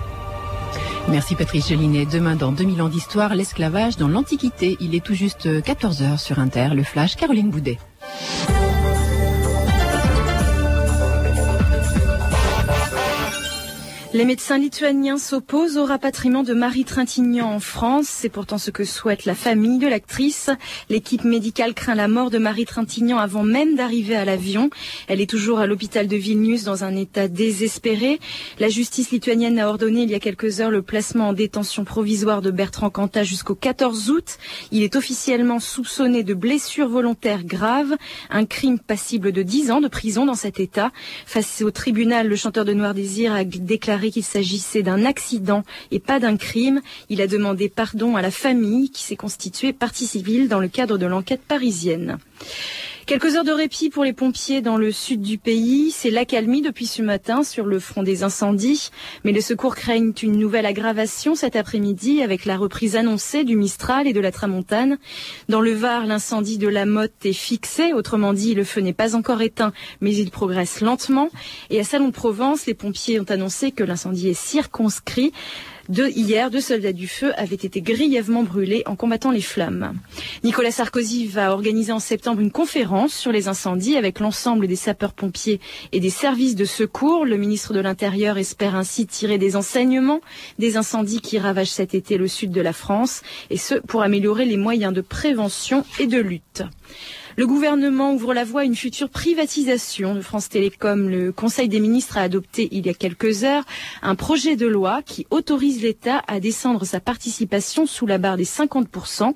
Merci 1.07 1.35
Patrice 1.35 1.69
Gélinet. 1.69 2.07
Demain, 2.07 2.35
dans 2.35 2.51
2000 2.51 2.81
ans 2.81 2.89
d'histoire, 2.89 3.35
l'esclavage 3.35 3.97
dans 3.97 4.07
l'Antiquité. 4.07 4.75
Il 4.79 4.95
est 4.95 5.03
tout 5.03 5.13
juste 5.15 5.47
14h 5.47 6.17
sur 6.17 6.39
Inter, 6.39 6.69
le 6.73 6.83
flash 6.83 7.15
Caroline 7.15 7.51
Boudet. 7.51 7.77
Les 14.11 14.25
médecins 14.25 14.57
lituaniens 14.57 15.19
s'opposent 15.19 15.77
au 15.77 15.85
rapatriement 15.85 16.41
de 16.41 16.55
Marie 16.55 16.83
Trintignant 16.83 17.53
en 17.53 17.59
France. 17.59 18.07
C'est 18.07 18.27
pourtant 18.27 18.57
ce 18.57 18.71
que 18.71 18.83
souhaite 18.83 19.25
la 19.25 19.35
famille 19.35 19.77
de 19.77 19.87
l'actrice. 19.87 20.49
L'équipe 20.89 21.23
médicale 21.23 21.75
craint 21.75 21.93
la 21.93 22.07
mort 22.07 22.31
de 22.31 22.39
Marie 22.39 22.65
Trintignant 22.65 23.19
avant 23.19 23.43
même 23.43 23.75
d'arriver 23.75 24.15
à 24.15 24.25
l'avion. 24.25 24.71
Elle 25.07 25.21
est 25.21 25.29
toujours 25.29 25.59
à 25.59 25.67
l'hôpital 25.67 26.07
de 26.07 26.15
Vilnius 26.15 26.63
dans 26.63 26.83
un 26.83 26.95
état 26.95 27.27
désespéré. 27.27 28.19
La 28.57 28.67
justice 28.67 29.11
lituanienne 29.11 29.59
a 29.59 29.69
ordonné 29.69 30.01
il 30.01 30.09
y 30.09 30.15
a 30.15 30.19
quelques 30.19 30.59
heures 30.59 30.71
le 30.71 30.81
placement 30.81 31.27
en 31.27 31.33
détention 31.33 31.85
provisoire 31.85 32.41
de 32.41 32.49
Bertrand 32.49 32.89
Cantat 32.89 33.21
jusqu'au 33.21 33.53
14 33.53 34.09
août. 34.09 34.39
Il 34.71 34.81
est 34.81 34.95
officiellement 34.95 35.59
soupçonné 35.59 36.23
de 36.23 36.33
blessures 36.33 36.89
volontaires 36.89 37.43
graves, 37.43 37.95
un 38.31 38.45
crime 38.45 38.79
passible 38.79 39.31
de 39.31 39.43
10 39.43 39.69
ans 39.69 39.81
de 39.81 39.87
prison 39.87 40.25
dans 40.25 40.33
cet 40.33 40.59
état. 40.59 40.91
Face 41.27 41.61
au 41.61 41.69
tribunal, 41.69 42.27
le 42.27 42.35
chanteur 42.35 42.65
de 42.65 42.73
Noir 42.73 42.95
Désir 42.95 43.33
a 43.33 43.43
qu'il 44.07 44.23
s'agissait 44.23 44.83
d'un 44.83 45.05
accident 45.05 45.63
et 45.91 45.99
pas 45.99 46.19
d'un 46.19 46.37
crime. 46.37 46.81
Il 47.09 47.21
a 47.21 47.27
demandé 47.27 47.69
pardon 47.69 48.15
à 48.15 48.21
la 48.21 48.31
famille 48.31 48.89
qui 48.89 49.03
s'est 49.03 49.15
constituée 49.15 49.73
partie 49.73 50.07
civile 50.07 50.47
dans 50.47 50.59
le 50.59 50.67
cadre 50.67 50.97
de 50.97 51.05
l'enquête 51.05 51.41
parisienne. 51.47 52.17
Quelques 53.09 53.35
heures 53.35 53.43
de 53.43 53.51
répit 53.51 53.89
pour 53.89 54.03
les 54.03 54.13
pompiers 54.13 54.61
dans 54.61 54.77
le 54.77 54.91
sud 54.91 55.21
du 55.21 55.39
pays. 55.39 55.89
C'est 55.89 56.11
l'accalmie 56.11 56.61
depuis 56.61 56.85
ce 56.85 57.01
matin 57.01 57.41
sur 57.43 57.65
le 57.65 57.79
front 57.79 58.03
des 58.03 58.21
incendies. 58.21 58.91
Mais 59.23 59.31
les 59.31 59.41
secours 59.41 59.75
craignent 59.75 60.13
une 60.21 60.37
nouvelle 60.37 60.67
aggravation 60.67 61.33
cet 61.33 61.55
après-midi 61.55 62.21
avec 62.21 62.45
la 62.45 62.55
reprise 62.55 62.95
annoncée 62.95 63.43
du 63.43 63.55
Mistral 63.55 64.05
et 64.05 64.13
de 64.13 64.19
la 64.19 64.31
Tramontane. 64.31 64.99
Dans 65.47 65.59
le 65.59 65.73
Var, 65.73 66.05
l'incendie 66.05 66.59
de 66.59 66.67
la 66.67 66.85
Motte 66.85 67.25
est 67.25 67.33
fixé. 67.33 67.93
Autrement 67.93 68.31
dit, 68.31 68.53
le 68.53 68.63
feu 68.63 68.81
n'est 68.81 68.93
pas 68.93 69.15
encore 69.15 69.41
éteint, 69.41 69.73
mais 70.01 70.15
il 70.15 70.29
progresse 70.29 70.79
lentement. 70.79 71.29
Et 71.71 71.79
à 71.79 71.83
Salon 71.83 72.09
de 72.09 72.13
Provence, 72.13 72.67
les 72.67 72.75
pompiers 72.75 73.19
ont 73.19 73.31
annoncé 73.31 73.71
que 73.71 73.83
l'incendie 73.83 74.29
est 74.29 74.39
circonscrit. 74.39 75.33
Hier, 75.91 76.51
deux 76.51 76.61
soldats 76.61 76.93
du 76.93 77.07
feu 77.07 77.33
avaient 77.35 77.55
été 77.55 77.81
grièvement 77.81 78.43
brûlés 78.43 78.83
en 78.85 78.95
combattant 78.95 79.31
les 79.31 79.41
flammes. 79.41 79.95
Nicolas 80.43 80.69
Sarkozy 80.69 81.25
va 81.25 81.51
organiser 81.51 81.91
en 81.91 81.99
septembre 81.99 82.41
une 82.41 82.51
conférence 82.51 83.11
sur 83.11 83.31
les 83.31 83.47
incendies 83.47 83.97
avec 83.97 84.19
l'ensemble 84.19 84.67
des 84.67 84.75
sapeurs-pompiers 84.75 85.59
et 85.91 85.99
des 85.99 86.11
services 86.11 86.55
de 86.55 86.65
secours. 86.65 87.25
Le 87.25 87.37
ministre 87.37 87.73
de 87.73 87.79
l'Intérieur 87.79 88.37
espère 88.37 88.75
ainsi 88.75 89.07
tirer 89.07 89.39
des 89.39 89.55
enseignements 89.55 90.21
des 90.59 90.77
incendies 90.77 91.21
qui 91.21 91.39
ravagent 91.39 91.71
cet 91.71 91.95
été 91.95 92.17
le 92.17 92.27
sud 92.27 92.51
de 92.51 92.61
la 92.61 92.73
France, 92.73 93.21
et 93.49 93.57
ce 93.57 93.75
pour 93.75 94.03
améliorer 94.03 94.45
les 94.45 94.57
moyens 94.57 94.93
de 94.93 95.01
prévention 95.01 95.83
et 95.99 96.05
de 96.05 96.19
lutte. 96.19 96.63
Le 97.39 97.47
gouvernement 97.47 98.13
ouvre 98.13 98.33
la 98.33 98.43
voie 98.43 98.61
à 98.61 98.63
une 98.65 98.75
future 98.75 99.07
privatisation 99.07 100.13
de 100.13 100.19
France 100.19 100.49
Télécom. 100.49 101.07
Le 101.07 101.31
Conseil 101.31 101.69
des 101.69 101.79
ministres 101.79 102.17
a 102.17 102.21
adopté 102.23 102.67
il 102.73 102.85
y 102.85 102.89
a 102.89 102.93
quelques 102.93 103.45
heures 103.45 103.63
un 104.01 104.15
projet 104.15 104.57
de 104.57 104.67
loi 104.67 105.01
qui 105.05 105.25
autorise 105.29 105.81
l'État 105.81 106.21
à 106.27 106.41
descendre 106.41 106.83
sa 106.83 106.99
participation 106.99 107.85
sous 107.85 108.05
la 108.05 108.17
barre 108.17 108.35
des 108.35 108.43
50%. 108.43 109.33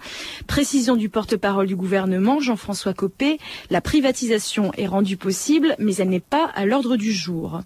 Précision 0.48 0.98
du 0.98 1.08
porte-parole 1.08 1.68
du 1.68 1.78
gouvernement, 1.78 2.42
Jean-François 2.42 2.94
Copé, 2.94 3.38
la 3.70 3.80
privatisation 3.80 4.74
est 4.76 4.88
rendue 4.88 5.16
possible, 5.16 5.74
mais 5.80 5.96
elle 5.96 6.10
n'est 6.10 6.20
pas 6.20 6.52
à 6.56 6.66
l'ordre 6.66 6.98
du 6.98 7.14
jour. 7.14 7.62